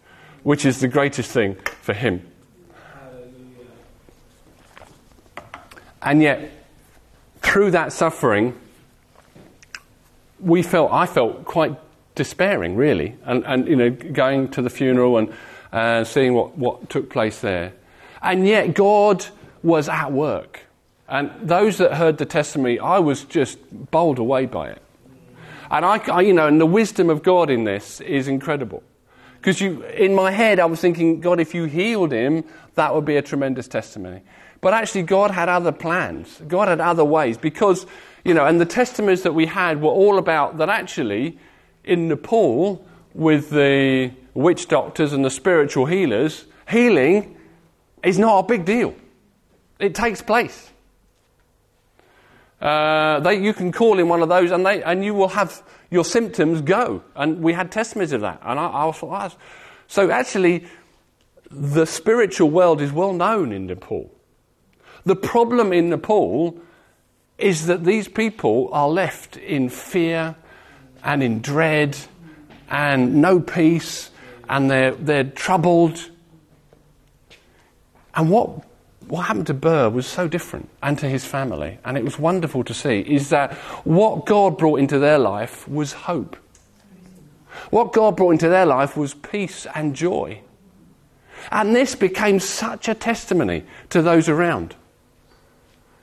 which 0.43 0.65
is 0.65 0.81
the 0.81 0.89
greatest 0.89 1.31
thing 1.31 1.57
for 1.83 1.93
him. 1.93 2.27
And 6.03 6.23
yet, 6.23 6.51
through 7.43 7.73
that 7.73 7.93
suffering, 7.93 8.55
we 10.39 10.63
felt, 10.63 10.93
I 10.93 11.07
felt 11.07 11.45
quite 11.45 11.75
despairing, 12.15 12.77
really, 12.77 13.17
and, 13.25 13.45
and 13.45 13.67
you 13.67 13.75
know, 13.75 13.91
going 13.91 14.49
to 14.51 14.63
the 14.63 14.71
funeral 14.71 15.19
and 15.19 15.33
uh, 15.73 16.05
seeing 16.05 16.35
what, 16.35 16.57
what 16.57 16.89
took 16.89 17.11
place 17.11 17.41
there. 17.41 17.73
And 18.23 18.47
yet, 18.47 18.75
God 18.75 19.27
was 19.63 19.89
at 19.89 20.13
work. 20.13 20.66
And 21.09 21.31
those 21.41 21.79
that 21.79 21.95
heard 21.95 22.19
the 22.19 22.27
testimony, 22.27 22.79
I 22.79 22.99
was 22.99 23.25
just 23.25 23.59
bowled 23.91 24.19
away 24.19 24.47
by 24.47 24.71
it. 24.71 24.83
And 25.71 25.85
I, 25.85 25.99
I 25.99 26.21
you 26.23 26.33
know, 26.33 26.47
and 26.47 26.61
the 26.61 26.67
wisdom 26.67 27.11
of 27.11 27.23
God 27.23 27.51
in 27.51 27.65
this 27.65 28.01
is 28.01 28.29
incredible. 28.29 28.83
Because 29.37 29.61
you, 29.61 29.85
in 29.85 30.15
my 30.15 30.33
head, 30.33 30.59
I 30.59 30.67
was 30.67 30.81
thinking, 30.81 31.21
God, 31.21 31.39
if 31.39 31.55
you 31.55 31.65
healed 31.65 32.13
him, 32.13 32.45
that 32.75 32.95
would 32.95 33.05
be 33.05 33.17
a 33.17 33.23
tremendous 33.23 33.69
testimony. 33.69 34.23
But 34.61 34.75
actually, 34.75 35.03
God 35.03 35.31
had 35.31 35.49
other 35.49 35.73
plans. 35.73 36.43
God 36.49 36.69
had 36.69 36.81
other 36.81 37.05
ways 37.05 37.39
because, 37.39 37.87
you 38.25 38.35
know, 38.35 38.45
and 38.45 38.61
the 38.61 38.67
testimonies 38.67 39.23
that 39.23 39.33
we 39.33 39.47
had 39.47 39.81
were 39.81 39.91
all 39.91 40.19
about 40.19 40.59
that 40.59 40.69
actually 40.69 41.39
in 41.85 42.09
Nepal 42.09 42.85
with 43.15 43.51
the 43.51 44.11
witch 44.35 44.69
doctors 44.69 45.13
and 45.13 45.25
the 45.25 45.31
spiritual 45.31 45.87
healers, 45.87 46.47
healing 46.69 47.37
is 48.03 48.19
not 48.19 48.41
a 48.41 48.43
big 48.49 48.65
deal. 48.65 48.95
It 49.79 49.95
takes 49.95 50.23
place. 50.23 50.71
Uh, 52.61 53.21
they, 53.21 53.43
you 53.43 53.53
can 53.53 53.71
call 53.71 53.99
in 53.99 54.09
one 54.09 54.23
of 54.23 54.29
those 54.29 54.51
and, 54.51 54.65
they, 54.65 54.83
and 54.83 55.05
you 55.05 55.15
will 55.15 55.29
have 55.29 55.63
your 55.91 56.05
symptoms 56.05 56.63
go. 56.63 57.03
And 57.15 57.43
we 57.43 57.53
had 57.53 57.71
testimonies 57.71 58.13
of 58.13 58.23
that. 58.23 58.41
And 58.43 58.59
I, 58.59 58.89
I 58.89 58.93
thought, 58.93 59.37
so 59.87 60.11
actually, 60.11 60.67
the 61.51 61.85
spiritual 61.85 62.51
world 62.51 62.81
is 62.81 62.93
well 62.93 63.13
known 63.13 63.53
in 63.53 63.67
Nepal. 63.67 64.11
The 65.05 65.17
problem 65.17 65.73
in 65.73 65.91
Nepal 65.91 66.59
is 67.39 67.67
that 67.67 67.85
these 67.85 68.09
people 68.09 68.71
are 68.73 68.89
left 68.89 69.37
in 69.37 69.69
fear 69.69 70.35
and 71.05 71.23
in 71.23 71.41
dread 71.41 71.97
and 72.69 73.17
no 73.17 73.39
peace 73.39 74.11
and 74.49 74.71
they're, 74.71 74.93
they're 74.93 75.25
troubled. 75.25 76.11
And 78.15 78.31
what, 78.31 78.65
what 79.09 79.27
happened 79.27 79.47
to 79.47 79.55
Burr 79.55 79.89
was 79.89 80.07
so 80.07 80.27
different 80.27 80.69
and 80.83 80.99
to 80.99 81.09
his 81.09 81.25
family, 81.25 81.79
and 81.85 81.97
it 81.97 82.05
was 82.05 82.19
wonderful 82.19 82.65
to 82.65 82.75
see, 82.75 83.01
is 83.01 83.29
that 83.31 83.55
what 83.85 84.27
God 84.27 84.59
brought 84.59 84.81
into 84.81 84.99
their 84.99 85.19
life 85.19 85.69
was 85.69 85.93
hope. 85.93 86.37
What 87.71 87.93
God 87.93 88.17
brought 88.17 88.33
into 88.33 88.49
their 88.49 88.67
life 88.67 88.97
was 88.97 89.15
peace 89.15 89.67
and 89.75 89.95
joy. 89.95 90.41
And 91.51 91.75
this 91.75 91.95
became 91.95 92.41
such 92.41 92.89
a 92.89 92.95
testimony 92.95 93.65
to 93.91 94.03
those 94.03 94.29
around. 94.29 94.75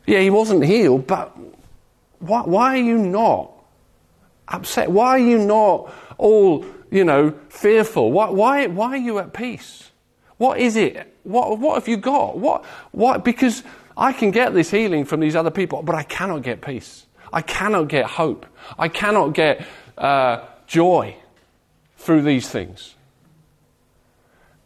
Yeah, 0.05 0.19
he 0.19 0.29
wasn't 0.29 0.63
healed, 0.63 1.07
but 1.07 1.35
why, 2.19 2.43
why, 2.43 2.79
are 2.79 2.83
you 2.83 2.97
not 2.97 3.51
upset? 4.47 4.89
Why 4.91 5.09
are 5.09 5.19
you 5.19 5.39
not 5.39 5.93
all, 6.17 6.65
you 6.89 7.03
know, 7.03 7.33
fearful? 7.49 8.11
Why, 8.11 8.29
why, 8.29 8.67
why 8.67 8.89
are 8.91 8.97
you 8.97 9.19
at 9.19 9.33
peace? 9.33 9.91
What 10.43 10.59
is 10.59 10.75
it? 10.75 11.07
What, 11.23 11.57
what 11.57 11.75
have 11.75 11.87
you 11.87 11.95
got? 11.95 12.37
What, 12.37 12.65
what? 12.91 13.23
Because 13.23 13.63
I 13.95 14.11
can 14.11 14.29
get 14.29 14.53
this 14.53 14.69
healing 14.69 15.05
from 15.05 15.21
these 15.21 15.37
other 15.37 15.51
people, 15.51 15.81
but 15.83 15.95
I 15.95 16.03
cannot 16.03 16.41
get 16.43 16.61
peace. 16.61 17.05
I 17.31 17.41
cannot 17.41 17.87
get 17.87 18.03
hope. 18.03 18.45
I 18.77 18.89
cannot 18.89 19.35
get 19.35 19.65
uh, 19.97 20.45
joy 20.67 21.15
through 21.95 22.23
these 22.23 22.49
things. 22.49 22.95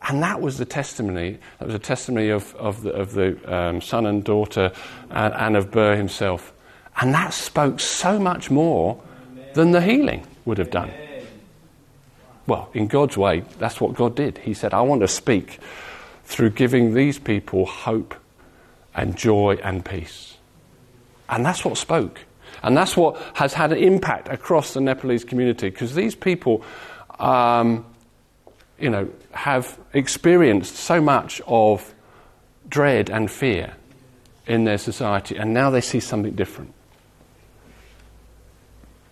And 0.02 0.24
that 0.24 0.42
was 0.42 0.58
the 0.58 0.66
testimony. 0.66 1.38
That 1.60 1.68
was 1.68 1.76
a 1.76 1.80
testimony 1.94 2.30
of, 2.30 2.56
of 2.56 2.82
the, 2.82 2.94
of 2.94 3.14
the 3.14 3.56
um, 3.56 3.80
son 3.80 4.08
and 4.08 4.24
daughter 4.24 4.72
and, 5.12 5.34
and, 5.36 5.56
of 5.56 5.70
Burr 5.70 5.96
himself. 5.96 6.54
And 7.00 7.14
that 7.14 7.36
spoke 7.36 7.80
so 7.80 8.18
much 8.18 8.50
more 8.50 9.00
than 9.54 9.74
the 9.74 9.82
healing 9.82 10.26
would 10.44 10.58
have 10.58 10.72
done. 10.72 10.92
Well, 12.48 12.70
in 12.74 12.88
God's 12.88 13.18
way, 13.18 13.44
that's 13.60 13.80
what 13.80 13.94
God 13.94 14.16
did. 14.16 14.40
He 14.40 14.54
said, 14.54 14.74
I 14.74 14.82
want 14.82 15.02
to 15.02 15.08
speak 15.08 15.60
through 16.24 16.52
giving 16.52 16.94
these 16.94 17.20
people 17.20 17.66
hope 17.66 18.16
and 18.96 19.16
joy 19.16 19.60
and 19.64 19.84
peace. 19.84 20.38
And 21.30 21.46
that's 21.46 21.64
what 21.64 21.78
spoke. 21.78 22.22
And 22.64 22.76
that's 22.76 22.98
what 22.98 23.22
has 23.34 23.54
had 23.54 23.72
an 23.72 23.78
impact 23.78 24.30
across 24.30 24.74
the 24.74 24.82
Nepalese 24.82 25.24
community 25.24 25.70
because 25.70 25.94
these 25.94 26.16
people. 26.16 26.64
Um, 27.20 27.86
you 28.80 28.90
know, 28.90 29.10
have 29.32 29.78
experienced 29.94 30.76
so 30.76 31.02
much 31.02 31.42
of 31.48 31.94
dread 32.70 33.10
and 33.10 33.30
fear 33.30 33.74
in 34.46 34.64
their 34.64 34.78
society, 34.78 35.36
and 35.36 35.54
now 35.54 35.70
they 35.70 35.82
see 35.82 36.00
something 36.00 36.34
different. 36.34 36.74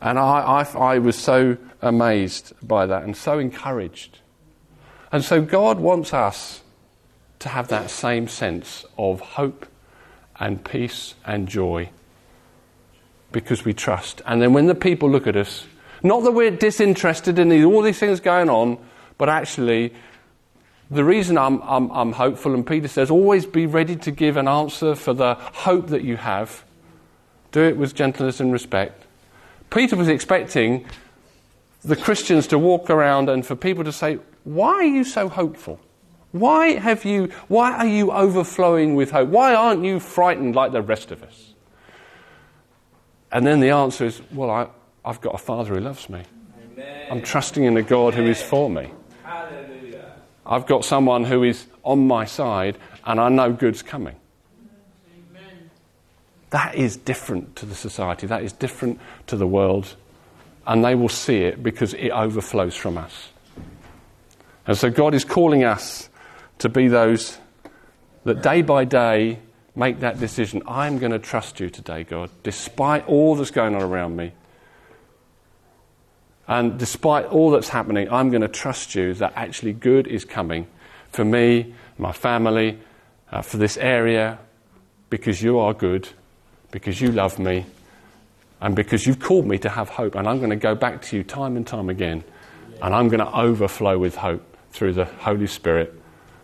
And 0.05 0.19
I, 0.19 0.21
I, 0.61 0.77
I, 0.77 0.99
was 0.99 1.15
so 1.15 1.57
amazed 1.81 2.53
by 2.61 2.85
that 2.85 3.01
and 3.01 3.17
so 3.17 3.39
encouraged. 3.39 4.19
And 5.11 5.23
so 5.23 5.41
God 5.41 5.79
wants 5.79 6.13
us 6.13 6.61
to 7.39 7.49
have 7.49 7.69
that 7.69 7.89
same 7.89 8.27
sense 8.27 8.85
of 8.99 9.19
hope 9.19 9.65
and 10.39 10.63
peace 10.63 11.15
and 11.25 11.47
joy 11.47 11.89
because 13.31 13.65
we 13.65 13.73
trust. 13.73 14.21
And 14.27 14.43
then 14.43 14.53
when 14.53 14.67
the 14.67 14.75
people 14.75 15.09
look 15.09 15.25
at 15.25 15.35
us, 15.35 15.65
not 16.03 16.23
that 16.23 16.33
we're 16.33 16.51
disinterested 16.51 17.39
in 17.39 17.63
all 17.63 17.81
these 17.81 17.97
things 17.97 18.19
going 18.19 18.47
on, 18.47 18.77
but 19.17 19.27
actually, 19.27 19.91
the 20.91 21.03
reason 21.03 21.35
I'm, 21.35 21.59
I'm, 21.63 21.89
I'm 21.89 22.11
hopeful, 22.11 22.53
and 22.53 22.65
Peter 22.65 22.87
says, 22.87 23.09
always 23.09 23.47
be 23.47 23.65
ready 23.65 23.95
to 23.95 24.11
give 24.11 24.37
an 24.37 24.47
answer 24.47 24.93
for 24.93 25.15
the 25.15 25.33
hope 25.33 25.87
that 25.87 26.03
you 26.03 26.17
have. 26.17 26.63
Do 27.51 27.63
it 27.63 27.75
with 27.75 27.95
gentleness 27.95 28.39
and 28.39 28.53
respect. 28.53 29.04
Peter 29.75 29.97
was 29.97 30.07
expecting 30.07 30.85
the 31.83 31.97
Christians 31.97 32.47
to 32.47 32.57
walk 32.57 32.89
around 32.89 33.29
and 33.29 33.45
for 33.45 33.57
people 33.57 33.83
to 33.83 33.91
say, 33.91 34.19
Why 34.45 34.69
are 34.75 34.83
you 34.83 35.03
so 35.03 35.27
hopeful? 35.27 35.81
Why, 36.31 36.79
have 36.79 37.03
you, 37.03 37.29
why 37.49 37.73
are 37.73 37.85
you 37.85 38.11
overflowing 38.11 38.95
with 38.95 39.11
hope? 39.11 39.27
Why 39.29 39.53
aren't 39.53 39.83
you 39.83 39.99
frightened 39.99 40.55
like 40.55 40.71
the 40.71 40.81
rest 40.81 41.11
of 41.11 41.23
us? 41.23 41.53
And 43.31 43.45
then 43.45 43.59
the 43.59 43.71
answer 43.71 44.05
is, 44.05 44.21
well, 44.31 44.49
I, 44.49 44.67
have 45.05 45.19
got 45.19 45.35
a 45.35 45.37
Father 45.37 45.75
who 45.75 45.81
loves 45.81 46.09
me. 46.09 46.23
Amen. 46.73 47.07
I'm 47.11 47.21
trusting 47.21 47.63
in 47.63 47.75
a 47.75 47.83
God 47.83 48.13
Amen. 48.13 48.25
who 48.25 48.31
is 48.31 48.41
for 48.41 48.69
me. 48.69 48.91
Hallelujah. 49.23 50.13
I've 50.45 50.67
got 50.67 50.85
someone 50.85 51.25
who 51.25 51.43
is 51.43 51.65
on 51.83 52.07
my 52.07 52.23
side, 52.25 52.77
and 53.05 53.19
I 53.19 53.27
know 53.27 53.51
good's 53.51 53.81
coming. 53.81 54.15
That 56.51 56.75
is 56.75 56.97
different 56.97 57.55
to 57.57 57.65
the 57.65 57.75
society. 57.75 58.27
That 58.27 58.43
is 58.43 58.53
different 58.53 58.99
to 59.27 59.35
the 59.35 59.47
world. 59.47 59.95
And 60.67 60.83
they 60.83 60.95
will 60.95 61.09
see 61.09 61.39
it 61.39 61.61
because 61.61 61.93
it 61.93 62.09
overflows 62.09 62.75
from 62.75 62.97
us. 62.97 63.29
And 64.67 64.77
so 64.77 64.89
God 64.89 65.13
is 65.13 65.25
calling 65.25 65.63
us 65.63 66.09
to 66.59 66.69
be 66.69 66.87
those 66.87 67.37
that 68.23 68.41
day 68.41 68.61
by 68.61 68.85
day 68.85 69.39
make 69.75 69.99
that 69.99 70.19
decision. 70.19 70.63
I'm 70.67 70.97
going 70.97 71.11
to 71.11 71.19
trust 71.19 71.59
you 71.59 71.69
today, 71.69 72.03
God, 72.03 72.29
despite 72.43 73.07
all 73.07 73.35
that's 73.35 73.51
going 73.51 73.75
on 73.75 73.83
around 73.83 74.15
me. 74.15 74.31
And 76.47 76.77
despite 76.77 77.25
all 77.25 77.51
that's 77.51 77.69
happening, 77.69 78.11
I'm 78.11 78.29
going 78.29 78.41
to 78.41 78.47
trust 78.47 78.95
you 78.95 79.13
that 79.15 79.33
actually 79.35 79.73
good 79.73 80.07
is 80.07 80.25
coming 80.25 80.67
for 81.09 81.25
me, 81.25 81.73
my 81.97 82.11
family, 82.11 82.79
uh, 83.31 83.41
for 83.41 83.57
this 83.57 83.77
area, 83.77 84.37
because 85.09 85.41
you 85.41 85.59
are 85.59 85.73
good, 85.73 86.09
because 86.75 86.99
you 86.99 87.09
love 87.09 87.39
me, 87.39 87.65
and 88.59 88.75
because 88.75 89.07
you've 89.07 89.21
called 89.21 89.47
me 89.47 89.57
to 89.57 89.69
have 89.69 89.87
hope. 89.87 90.13
And 90.13 90.27
I'm 90.27 90.39
going 90.39 90.49
to 90.49 90.57
go 90.57 90.75
back 90.75 91.01
to 91.03 91.15
you 91.15 91.23
time 91.23 91.55
and 91.55 91.65
time 91.65 91.87
again, 91.87 92.21
and 92.81 92.93
I'm 92.93 93.07
going 93.07 93.21
to 93.21 93.33
overflow 93.33 93.97
with 93.97 94.17
hope 94.17 94.43
through 94.71 94.91
the 94.91 95.05
Holy 95.05 95.47
Spirit 95.47 95.97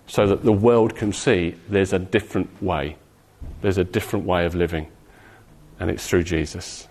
so 0.07 0.25
that 0.27 0.45
the 0.45 0.53
world 0.53 0.95
can 0.95 1.11
see 1.11 1.55
there's 1.67 1.91
a 1.91 1.99
different 1.99 2.63
way. 2.63 2.95
There's 3.59 3.77
a 3.77 3.83
different 3.83 4.25
way 4.25 4.45
of 4.45 4.55
living, 4.55 4.87
and 5.81 5.91
it's 5.91 6.07
through 6.07 6.23
Jesus. 6.23 6.87